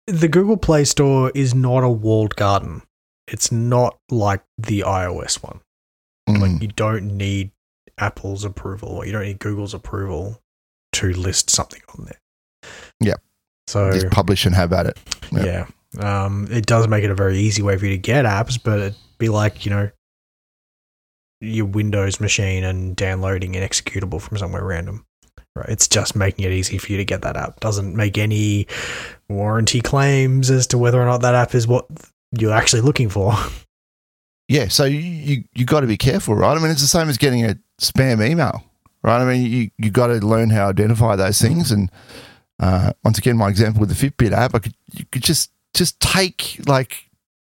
The 0.06 0.28
Google 0.28 0.56
Play 0.56 0.84
Store 0.84 1.32
is 1.34 1.54
not 1.54 1.82
a 1.82 1.88
walled 1.88 2.36
garden. 2.36 2.82
It's 3.26 3.50
not 3.50 3.98
like 4.10 4.42
the 4.56 4.80
iOS 4.80 5.42
one. 5.42 5.60
Mm. 6.28 6.40
Like 6.40 6.62
you 6.62 6.68
don't 6.68 7.16
need 7.16 7.50
Apple's 7.98 8.44
approval 8.44 8.90
or 8.90 9.06
you 9.06 9.12
don't 9.12 9.24
need 9.24 9.38
Google's 9.38 9.74
approval 9.74 10.40
to 10.92 11.12
list 11.12 11.50
something 11.50 11.80
on 11.98 12.04
there. 12.04 12.70
Yep. 13.00 13.20
So 13.66 13.92
Just 13.92 14.10
publish 14.10 14.46
and 14.46 14.54
have 14.54 14.72
at 14.72 14.86
it. 14.86 14.98
Yep. 15.32 15.44
yeah, 15.44 16.24
um, 16.24 16.46
it 16.50 16.66
does 16.66 16.86
make 16.86 17.02
it 17.02 17.10
a 17.10 17.14
very 17.14 17.38
easy 17.38 17.62
way 17.62 17.76
for 17.76 17.86
you 17.86 17.92
to 17.92 17.98
get 17.98 18.24
apps, 18.24 18.60
but 18.62 18.78
it'd 18.78 18.94
be 19.18 19.28
like 19.28 19.64
you 19.64 19.70
know 19.70 19.90
your 21.46 21.66
Windows 21.66 22.20
machine 22.20 22.64
and 22.64 22.96
downloading 22.96 23.56
an 23.56 23.62
executable 23.62 24.20
from 24.20 24.38
somewhere 24.38 24.64
random. 24.64 25.04
Right, 25.54 25.68
it's 25.70 25.88
just 25.88 26.14
making 26.14 26.44
it 26.44 26.52
easy 26.52 26.76
for 26.76 26.92
you 26.92 26.98
to 26.98 27.04
get 27.04 27.22
that 27.22 27.36
app. 27.36 27.60
Doesn't 27.60 27.96
make 27.96 28.18
any 28.18 28.66
warranty 29.28 29.80
claims 29.80 30.50
as 30.50 30.66
to 30.68 30.78
whether 30.78 31.00
or 31.00 31.06
not 31.06 31.22
that 31.22 31.34
app 31.34 31.54
is 31.54 31.66
what 31.66 31.86
you're 32.38 32.52
actually 32.52 32.82
looking 32.82 33.08
for. 33.08 33.34
Yeah, 34.48 34.68
so 34.68 34.84
you 34.84 35.42
you, 35.54 35.64
got 35.64 35.80
to 35.80 35.88
be 35.88 35.96
careful, 35.96 36.36
right? 36.36 36.56
I 36.56 36.60
mean, 36.60 36.70
it's 36.70 36.80
the 36.80 36.86
same 36.86 37.08
as 37.08 37.18
getting 37.18 37.44
a 37.44 37.58
spam 37.80 38.24
email, 38.24 38.62
right? 39.02 39.20
I 39.20 39.24
mean, 39.24 39.44
you 39.44 39.70
you 39.76 39.90
got 39.90 40.06
to 40.06 40.24
learn 40.24 40.50
how 40.50 40.66
to 40.66 40.68
identify 40.68 41.16
those 41.16 41.40
things. 41.40 41.72
And 41.72 41.90
uh, 42.60 42.92
once 43.02 43.18
again, 43.18 43.36
my 43.36 43.48
example 43.48 43.80
with 43.80 43.88
the 43.88 44.10
Fitbit 44.10 44.30
app, 44.30 44.54
I 44.54 44.60
could 44.60 44.74
you 44.92 45.04
could 45.10 45.24
just 45.24 45.50
just 45.74 45.98
take 45.98 46.60
like 46.66 47.05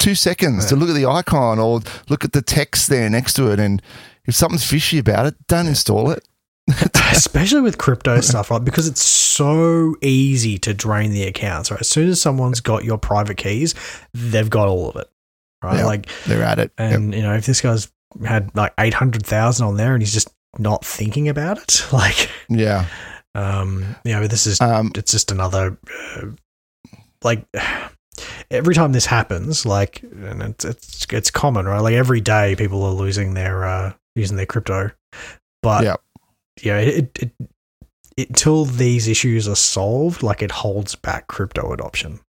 two 0.09 0.15
seconds 0.15 0.65
to 0.67 0.77
look 0.77 0.89
at 0.89 0.95
the 0.95 1.05
icon 1.07 1.59
or 1.59 1.81
look 2.09 2.25
at 2.25 2.33
the 2.33 2.41
text 2.43 2.89
there 2.89 3.11
next 3.11 3.35
to 3.35 3.51
it, 3.51 3.61
and 3.61 3.83
if 4.25 4.35
something's 4.35 4.65
fishy 4.65 4.99
about 4.99 5.27
it, 5.27 5.35
don't 5.49 5.67
install 5.67 6.11
it. 6.11 6.27
especially 7.13 7.61
with 7.61 7.77
crypto 7.79 8.21
stuff, 8.23 8.51
right? 8.51 8.65
Because 8.65 8.87
it's 8.87 9.03
so 9.03 9.95
easy 10.03 10.59
to 10.59 10.73
drain 10.75 11.11
the 11.11 11.25
accounts, 11.25 11.71
right? 11.71 11.81
As 11.81 11.89
soon 11.89 12.09
as 12.09 12.21
someone's 12.21 12.61
got 12.61 12.85
your 12.85 12.99
private 12.99 13.37
keys, 13.37 13.75
they've 14.15 14.49
got 14.51 14.69
all 14.69 14.89
of 14.91 14.97
it, 14.97 15.09
right? 15.63 15.79
Yeah. 15.79 15.85
Like, 15.87 16.09
They're 16.27 16.43
at 16.43 16.59
it. 16.59 16.73
Yep. 16.79 16.93
and 16.95 17.15
you 17.15 17.23
know, 17.23 17.35
if 17.35 17.45
this 17.47 17.61
guy's 17.61 17.91
had 18.27 18.55
like 18.57 18.73
eight 18.79 18.95
hundred 18.95 19.25
thousand 19.27 19.67
on 19.67 19.77
there 19.77 19.93
and 19.95 20.03
he's 20.03 20.13
just 20.15 20.29
not 20.59 20.85
thinking 20.85 21.29
about 21.29 21.59
it, 21.59 21.87
like, 21.93 22.31
Yeah. 22.49 22.87
um, 23.35 23.97
you 24.05 24.13
know, 24.13 24.27
this 24.27 24.47
is 24.47 24.61
Um, 24.61 24.91
it's 24.95 25.13
just 25.13 25.31
another 25.31 25.79
uh, 26.17 26.27
like. 27.23 27.47
Every 28.51 28.75
time 28.75 28.93
this 28.93 29.07
happens, 29.07 29.65
like, 29.67 30.03
and 30.03 30.43
it's 30.43 30.65
it's 30.65 31.07
it's 31.11 31.31
common, 31.31 31.67
right? 31.67 31.81
Like 31.81 31.95
every 31.95 32.21
day, 32.21 32.57
people 32.57 32.83
are 32.85 32.93
losing 32.93 33.35
their 33.35 33.65
uh, 33.65 33.93
using 34.15 34.37
their 34.37 34.47
crypto, 34.47 34.91
but 35.63 35.85
Yep. 35.85 36.01
yeah, 36.63 36.79
it, 36.79 37.19
it, 37.21 37.33
it 38.17 38.29
until 38.29 38.65
these 38.65 39.07
issues 39.09 39.47
are 39.49 39.57
solved, 39.57 40.23
like 40.23 40.43
it 40.43 40.51
holds 40.51 40.95
back 40.95 41.29
crypto 41.29 41.73
adoption. 41.73 42.21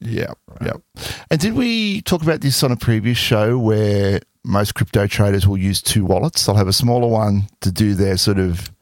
Yeah, 0.00 0.32
Right. 0.48 0.62
Yep. 0.62 0.82
And 1.30 1.40
did 1.40 1.54
we 1.54 2.02
talk 2.02 2.22
about 2.22 2.40
this 2.40 2.62
on 2.64 2.72
a 2.72 2.76
previous 2.76 3.18
show 3.18 3.56
where 3.56 4.20
most 4.44 4.74
crypto 4.74 5.06
traders 5.06 5.46
will 5.46 5.58
use 5.58 5.80
two 5.80 6.04
wallets? 6.04 6.44
They'll 6.44 6.56
have 6.56 6.66
a 6.66 6.72
smaller 6.72 7.06
one 7.06 7.44
to 7.60 7.70
do 7.70 7.94
their 7.94 8.16
sort 8.16 8.40
of 8.40 8.72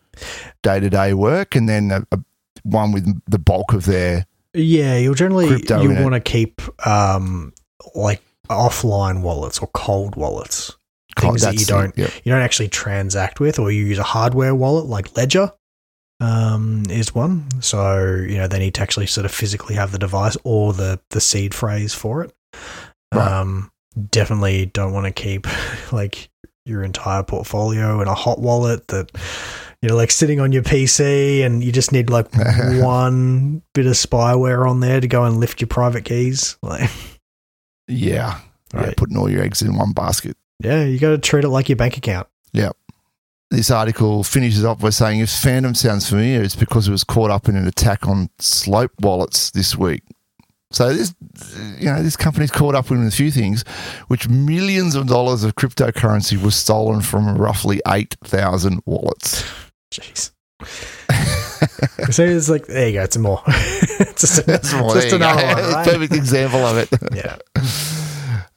day 0.62 0.80
to 0.80 0.88
day 0.88 1.12
work, 1.12 1.54
and 1.54 1.68
then 1.68 1.90
a, 1.90 2.06
a 2.10 2.24
one 2.62 2.92
with 2.92 3.20
the 3.26 3.38
bulk 3.38 3.72
of 3.74 3.84
their. 3.84 4.24
Yeah, 4.54 4.96
you'll 4.96 5.14
generally 5.14 5.48
Crypto 5.48 5.82
you 5.82 5.90
want 6.02 6.14
to 6.14 6.20
keep 6.20 6.60
um 6.86 7.52
like 7.94 8.22
offline 8.48 9.22
wallets 9.22 9.58
or 9.60 9.68
cold 9.68 10.16
wallets, 10.16 10.76
things 11.18 11.42
that 11.42 11.58
you 11.58 11.66
don't 11.66 11.96
Yep. 11.96 12.10
you 12.24 12.32
don't 12.32 12.42
actually 12.42 12.68
transact 12.68 13.40
with, 13.40 13.58
or 13.58 13.70
you 13.70 13.84
use 13.84 13.98
a 13.98 14.02
hardware 14.02 14.54
wallet 14.54 14.86
like 14.86 15.16
Ledger. 15.16 15.52
Um, 16.22 16.82
is 16.90 17.14
one. 17.14 17.46
So 17.62 18.04
you 18.04 18.36
know 18.36 18.46
they 18.46 18.58
need 18.58 18.74
to 18.74 18.82
actually 18.82 19.06
sort 19.06 19.24
of 19.24 19.32
physically 19.32 19.76
have 19.76 19.90
the 19.92 19.98
device 19.98 20.36
or 20.44 20.74
the 20.74 21.00
the 21.10 21.20
seed 21.20 21.54
phrase 21.54 21.94
for 21.94 22.24
it. 22.24 22.34
Right. 23.14 23.26
Um, 23.26 23.70
definitely 24.10 24.66
don't 24.66 24.92
want 24.92 25.06
to 25.06 25.12
keep 25.12 25.46
like 25.92 26.28
your 26.66 26.82
entire 26.82 27.22
portfolio 27.22 28.02
in 28.02 28.08
a 28.08 28.14
hot 28.14 28.38
wallet 28.38 28.86
that 28.88 29.10
you 29.82 29.88
know 29.88 29.96
like 29.96 30.10
sitting 30.10 30.40
on 30.40 30.52
your 30.52 30.62
PC 30.62 31.44
and 31.44 31.62
you 31.64 31.72
just 31.72 31.92
need 31.92 32.10
like 32.10 32.28
one 32.34 33.62
bit 33.74 33.86
of 33.86 33.92
spyware 33.94 34.68
on 34.68 34.80
there 34.80 35.00
to 35.00 35.08
go 35.08 35.24
and 35.24 35.38
lift 35.38 35.60
your 35.60 35.68
private 35.68 36.04
keys. 36.04 36.56
Like, 36.62 36.90
Yeah. 37.88 38.40
Yeah. 38.74 38.92
Putting 38.96 39.16
all 39.16 39.28
your 39.28 39.42
eggs 39.42 39.62
in 39.62 39.76
one 39.76 39.92
basket. 39.92 40.36
yeah, 40.60 40.84
you 40.84 40.98
got 40.98 41.10
to 41.10 41.18
treat 41.18 41.44
it 41.44 41.48
like 41.48 41.68
your 41.68 41.76
bank 41.76 41.96
account. 41.96 42.28
Yeah. 42.52 42.70
This 43.50 43.68
article 43.70 44.22
finishes 44.22 44.64
off 44.64 44.78
by 44.78 44.90
saying 44.90 45.18
if 45.18 45.30
Phantom 45.30 45.74
sounds 45.74 46.08
familiar, 46.08 46.40
it's 46.40 46.54
because 46.54 46.86
it 46.86 46.92
was 46.92 47.02
caught 47.02 47.32
up 47.32 47.48
in 47.48 47.56
an 47.56 47.66
attack 47.66 48.06
on 48.06 48.30
Slope 48.38 48.92
wallets 49.00 49.50
this 49.50 49.76
week. 49.76 50.04
So 50.70 50.92
this, 50.94 51.12
you 51.80 51.86
know, 51.86 52.00
this 52.00 52.16
company's 52.16 52.52
caught 52.52 52.76
up 52.76 52.92
in 52.92 53.04
a 53.04 53.10
few 53.10 53.32
things, 53.32 53.64
which 54.06 54.28
millions 54.28 54.94
of 54.94 55.08
dollars 55.08 55.42
of 55.42 55.56
cryptocurrency 55.56 56.40
was 56.40 56.54
stolen 56.54 57.00
from 57.00 57.36
roughly 57.36 57.80
eight 57.88 58.16
thousand 58.22 58.80
wallets. 58.86 59.42
Jeez. 59.92 60.30
so 62.12 62.24
it's 62.24 62.48
like 62.48 62.66
there 62.66 62.88
you 62.88 62.94
go, 62.94 63.02
it's 63.02 63.16
more. 63.16 63.42
it's 63.46 64.20
just, 64.20 64.48
it's 64.48 64.72
more, 64.74 64.94
just 64.94 65.12
another 65.12 65.46
one, 65.46 65.56
right? 65.72 65.86
perfect 65.86 66.14
example 66.14 66.60
of 66.60 66.76
it. 66.78 66.88
yeah. 67.14 67.38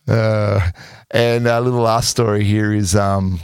Uh, 0.08 0.70
and 1.12 1.48
a 1.48 1.62
little 1.62 1.82
last 1.82 2.10
story 2.10 2.44
here 2.44 2.74
is 2.74 2.96
um, 2.96 3.40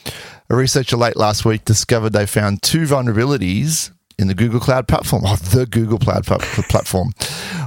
a 0.50 0.56
researcher 0.56 0.96
late 0.96 1.16
last 1.16 1.44
week 1.44 1.64
discovered 1.64 2.10
they 2.10 2.26
found 2.26 2.62
two 2.62 2.82
vulnerabilities 2.82 3.92
in 4.18 4.28
the 4.28 4.34
Google 4.34 4.60
Cloud 4.60 4.86
platform, 4.88 5.22
oh, 5.26 5.36
the 5.36 5.66
Google 5.66 5.98
Cloud 5.98 6.24
platform. 6.26 7.12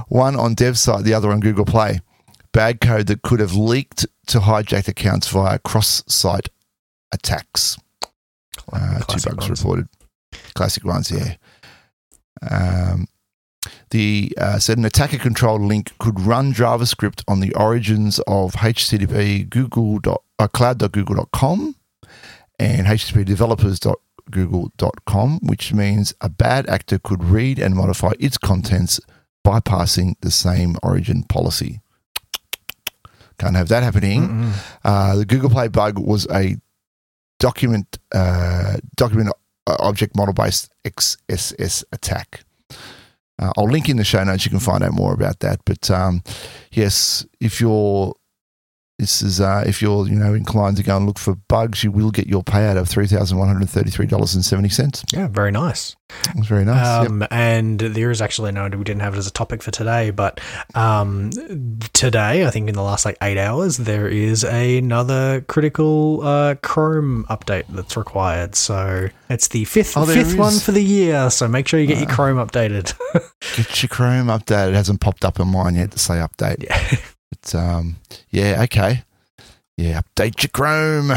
One 0.08 0.36
on 0.36 0.54
dev 0.54 0.78
side, 0.78 1.04
the 1.04 1.14
other 1.14 1.30
on 1.32 1.40
Google 1.40 1.64
Play. 1.64 2.00
Bad 2.52 2.80
code 2.80 3.06
that 3.08 3.22
could 3.22 3.40
have 3.40 3.54
leaked 3.54 4.06
to 4.28 4.38
hijacked 4.40 4.88
accounts 4.88 5.28
via 5.28 5.58
cross-site 5.58 6.48
attacks. 7.12 7.76
Uh, 8.72 9.00
two 9.00 9.20
bugs 9.28 9.48
ones. 9.48 9.50
reported. 9.50 9.88
Classic 10.54 10.84
ones, 10.84 11.10
yeah. 11.10 11.34
Um, 12.48 13.08
the 13.90 14.32
uh, 14.38 14.58
said 14.58 14.78
an 14.78 14.84
attacker 14.84 15.18
controlled 15.18 15.62
link 15.62 15.92
could 15.98 16.20
run 16.20 16.52
JavaScript 16.52 17.24
on 17.28 17.40
the 17.40 17.52
origins 17.54 18.20
of 18.26 18.54
HTTP 18.54 19.48
Google 19.48 19.98
dot, 19.98 20.22
uh, 20.38 20.48
cloud.google.com 20.48 21.76
and 22.58 22.86
HTTP 22.86 23.24
developers.google.com, 23.24 25.40
which 25.42 25.72
means 25.72 26.12
a 26.20 26.28
bad 26.28 26.68
actor 26.68 26.98
could 26.98 27.24
read 27.24 27.58
and 27.58 27.74
modify 27.74 28.12
its 28.18 28.36
contents 28.38 29.00
bypassing 29.46 30.14
the 30.20 30.30
same 30.30 30.76
origin 30.82 31.22
policy. 31.22 31.80
Can't 33.38 33.56
have 33.56 33.68
that 33.68 33.82
happening. 33.82 34.52
Uh, 34.82 35.16
the 35.16 35.26
Google 35.26 35.50
Play 35.50 35.68
bug 35.68 35.98
was 35.98 36.26
a 36.30 36.56
document 37.38 37.98
uh, 38.12 38.78
document 38.96 39.30
uh, 39.66 39.76
object 39.80 40.16
model 40.16 40.34
based 40.34 40.70
XSS 40.84 41.84
attack. 41.92 42.44
Uh, 43.38 43.52
I'll 43.56 43.68
link 43.68 43.88
in 43.88 43.96
the 43.96 44.04
show 44.04 44.24
notes. 44.24 44.44
You 44.44 44.50
can 44.50 44.60
find 44.60 44.82
out 44.82 44.92
more 44.92 45.12
about 45.12 45.40
that. 45.40 45.60
But 45.64 45.90
um, 45.90 46.22
yes, 46.72 47.26
if 47.40 47.60
you're 47.60 48.14
this 48.98 49.20
is 49.22 49.40
uh, 49.40 49.62
if 49.66 49.82
you're 49.82 50.06
you 50.08 50.14
know 50.14 50.32
inclined 50.34 50.76
to 50.78 50.82
go 50.82 50.96
and 50.96 51.06
look 51.06 51.18
for 51.18 51.34
bugs, 51.48 51.84
you 51.84 51.90
will 51.90 52.10
get 52.10 52.26
your 52.26 52.42
payout 52.42 52.76
of 52.78 52.88
three 52.88 53.06
thousand 53.06 53.36
one 53.38 53.48
hundred 53.48 53.68
thirty 53.68 53.90
three 53.90 54.06
dollars 54.06 54.34
and 54.34 54.44
seventy 54.44 54.68
cents. 54.70 55.04
Yeah, 55.12 55.28
very 55.28 55.52
nice. 55.52 55.94
That's 56.34 56.46
very 56.46 56.64
nice. 56.64 57.02
Yep. 57.02 57.10
Um, 57.10 57.26
And 57.32 57.80
there 57.80 58.10
is 58.12 58.22
actually 58.22 58.52
no, 58.52 58.64
we 58.68 58.84
didn't 58.84 59.00
have 59.00 59.14
it 59.14 59.18
as 59.18 59.26
a 59.26 59.32
topic 59.32 59.60
for 59.62 59.72
today, 59.72 60.10
but 60.10 60.40
um, 60.76 61.30
today, 61.92 62.46
I 62.46 62.50
think 62.50 62.68
in 62.68 62.76
the 62.76 62.82
last 62.82 63.04
like 63.04 63.16
eight 63.22 63.36
hours, 63.38 63.76
there 63.76 64.06
is 64.06 64.44
another 64.44 65.40
critical 65.48 66.20
uh, 66.22 66.54
Chrome 66.62 67.26
update 67.28 67.64
that's 67.68 67.96
required. 67.96 68.54
So 68.54 69.08
it's 69.28 69.48
the 69.48 69.64
fifth 69.64 69.96
Oh, 69.96 70.06
fifth 70.06 70.38
one 70.38 70.58
for 70.60 70.70
the 70.72 70.82
year. 70.82 71.28
So 71.30 71.48
make 71.48 71.66
sure 71.66 71.80
you 71.80 71.86
get 71.88 71.98
your 71.98 72.08
Ah. 72.10 72.14
Chrome 72.14 72.36
updated. 72.38 72.94
Get 73.56 73.82
your 73.82 73.88
Chrome 73.88 74.26
updated. 74.28 74.68
It 74.70 74.74
hasn't 74.74 75.00
popped 75.00 75.24
up 75.24 75.38
in 75.40 75.48
mine 75.48 75.74
yet 75.74 75.90
to 75.92 75.98
say 75.98 76.14
update. 76.14 76.62
yeah. 76.62 76.98
But 77.30 77.54
um, 77.54 77.96
yeah, 78.30 78.62
okay. 78.64 79.02
Yeah, 79.76 80.00
update 80.00 80.42
your 80.42 80.50
Chrome. 80.50 81.10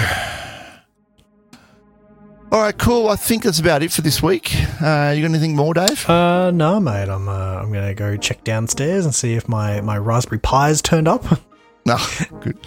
All 2.52 2.62
right, 2.62 2.76
cool. 2.78 3.10
I 3.10 3.16
think 3.16 3.44
that's 3.44 3.60
about 3.60 3.84
it 3.84 3.92
for 3.92 4.02
this 4.02 4.24
week. 4.24 4.52
Uh, 4.82 5.14
you 5.16 5.22
got 5.22 5.30
anything 5.30 5.56
more, 5.56 5.74
Dave? 5.76 6.10
Uh, 6.10 6.50
no, 6.50 6.80
mate. 6.80 7.08
I'm 7.08 7.30
uh, 7.30 7.62
I'm 7.62 7.72
gonna 7.72 7.94
go 7.94 8.18
check 8.18 8.44
downstairs 8.44 9.06
and 9.06 9.14
see 9.14 9.36
if 9.36 9.48
my 9.48 9.82
my 9.82 9.98
Raspberry 9.98 10.40
Pi's 10.40 10.82
turned 10.82 11.08
up. 11.08 11.26
No, 11.86 11.98
good. 12.42 12.58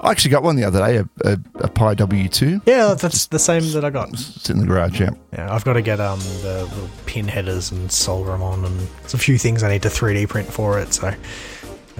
I 0.00 0.10
actually 0.10 0.32
got 0.32 0.42
one 0.42 0.56
the 0.56 0.64
other 0.64 0.80
day, 0.80 0.96
a, 0.96 1.04
a, 1.24 1.32
a 1.56 1.68
Pi 1.68 1.94
W2. 1.94 2.62
yeah, 2.66 2.94
that's 2.94 3.26
the 3.26 3.38
same 3.38 3.70
that 3.72 3.84
I 3.84 3.90
got. 3.90 4.08
It's 4.08 4.50
in 4.50 4.58
the 4.58 4.66
garage, 4.66 4.98
yeah. 4.98 5.10
Yeah, 5.32 5.54
I've 5.54 5.64
got 5.64 5.74
to 5.74 5.82
get 5.82 6.00
um 6.00 6.18
the 6.40 6.64
little 6.64 6.88
pin 7.06 7.28
headers 7.28 7.70
and 7.70 7.92
solder 7.92 8.30
them 8.30 8.42
on, 8.42 8.64
and 8.64 8.80
there's 9.02 9.14
a 9.14 9.18
few 9.18 9.38
things 9.38 9.62
I 9.62 9.68
need 9.70 9.82
to 9.82 9.88
3D 9.88 10.28
print 10.28 10.48
for 10.52 10.80
it. 10.80 10.94
So 10.94 11.14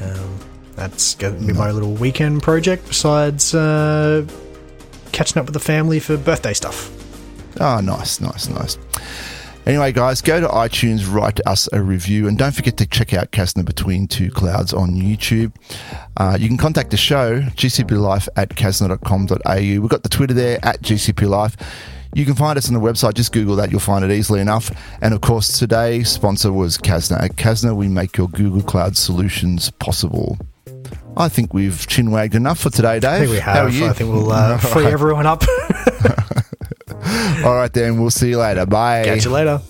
um, 0.00 0.38
that's 0.82 1.14
going 1.14 1.38
to 1.38 1.46
be 1.46 1.52
my 1.52 1.70
little 1.70 1.92
weekend 1.92 2.42
project. 2.42 2.88
Besides 2.88 3.54
uh, 3.54 4.26
catching 5.12 5.38
up 5.38 5.46
with 5.46 5.54
the 5.54 5.60
family 5.60 6.00
for 6.00 6.16
birthday 6.16 6.52
stuff. 6.52 6.90
Oh, 7.60 7.80
nice, 7.80 8.20
nice, 8.20 8.48
nice. 8.48 8.78
Anyway, 9.64 9.92
guys, 9.92 10.20
go 10.20 10.40
to 10.40 10.48
iTunes, 10.48 11.08
write 11.08 11.38
us 11.46 11.68
a 11.72 11.80
review, 11.80 12.26
and 12.26 12.36
don't 12.36 12.52
forget 12.52 12.76
to 12.78 12.86
check 12.86 13.14
out 13.14 13.30
Kasna 13.30 13.64
Between 13.64 14.08
Two 14.08 14.28
Clouds 14.28 14.72
on 14.72 14.90
YouTube. 14.90 15.52
Uh, 16.16 16.36
you 16.40 16.48
can 16.48 16.56
contact 16.56 16.90
the 16.90 16.96
show, 16.96 17.42
gcplife 17.42 18.28
at 18.34 18.48
kasna.com.au. 18.48 19.54
We've 19.54 19.88
got 19.88 20.02
the 20.02 20.08
Twitter 20.08 20.34
there, 20.34 20.58
at 20.64 20.82
gcplife. 20.82 21.54
You 22.14 22.24
can 22.24 22.34
find 22.34 22.58
us 22.58 22.66
on 22.66 22.74
the 22.74 22.80
website. 22.80 23.14
Just 23.14 23.32
Google 23.32 23.54
that. 23.56 23.70
You'll 23.70 23.80
find 23.80 24.04
it 24.04 24.10
easily 24.10 24.40
enough. 24.40 24.70
And 25.00 25.14
of 25.14 25.20
course, 25.20 25.58
today's 25.58 26.10
sponsor 26.10 26.52
was 26.52 26.76
Kasna. 26.76 27.22
At 27.22 27.36
Kasna, 27.36 27.76
we 27.76 27.86
make 27.86 28.16
your 28.16 28.28
Google 28.28 28.62
Cloud 28.62 28.96
solutions 28.96 29.70
possible. 29.70 30.38
I 31.16 31.28
think 31.28 31.52
we've 31.52 31.86
chin 31.86 32.10
wagged 32.10 32.34
enough 32.34 32.58
for 32.60 32.70
today, 32.70 32.98
Dave. 33.00 33.10
I 33.10 33.18
think 33.18 33.30
we 33.30 33.38
How 33.38 33.52
have. 33.54 33.66
are 33.66 33.70
you? 33.70 33.86
I 33.86 33.92
think 33.92 34.10
we'll 34.12 34.32
uh, 34.32 34.58
free 34.72 34.86
everyone 34.86 35.26
up. 35.26 35.42
All 37.44 37.54
right, 37.56 37.72
then. 37.72 38.00
We'll 38.00 38.10
see 38.10 38.30
you 38.30 38.38
later. 38.38 38.64
Bye. 38.66 39.04
Catch 39.04 39.24
you 39.24 39.30
later. 39.30 39.60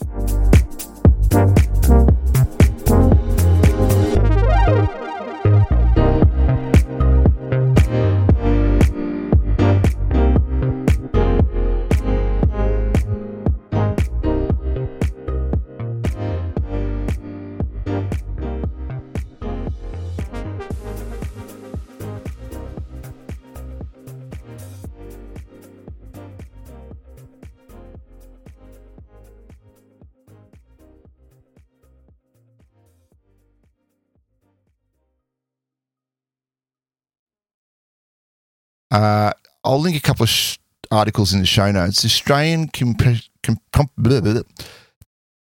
Uh, 38.93 39.33
I'll 39.65 39.81
link 39.81 39.97
a 39.97 40.01
couple 40.01 40.25
of 40.25 40.29
sh- 40.29 40.59
articles 40.91 41.33
in 41.33 41.41
the 41.41 41.47
show 41.47 41.71
notes. 41.73 42.05
Australian 42.05 42.69
comp- 42.69 43.03
com- 43.43 43.91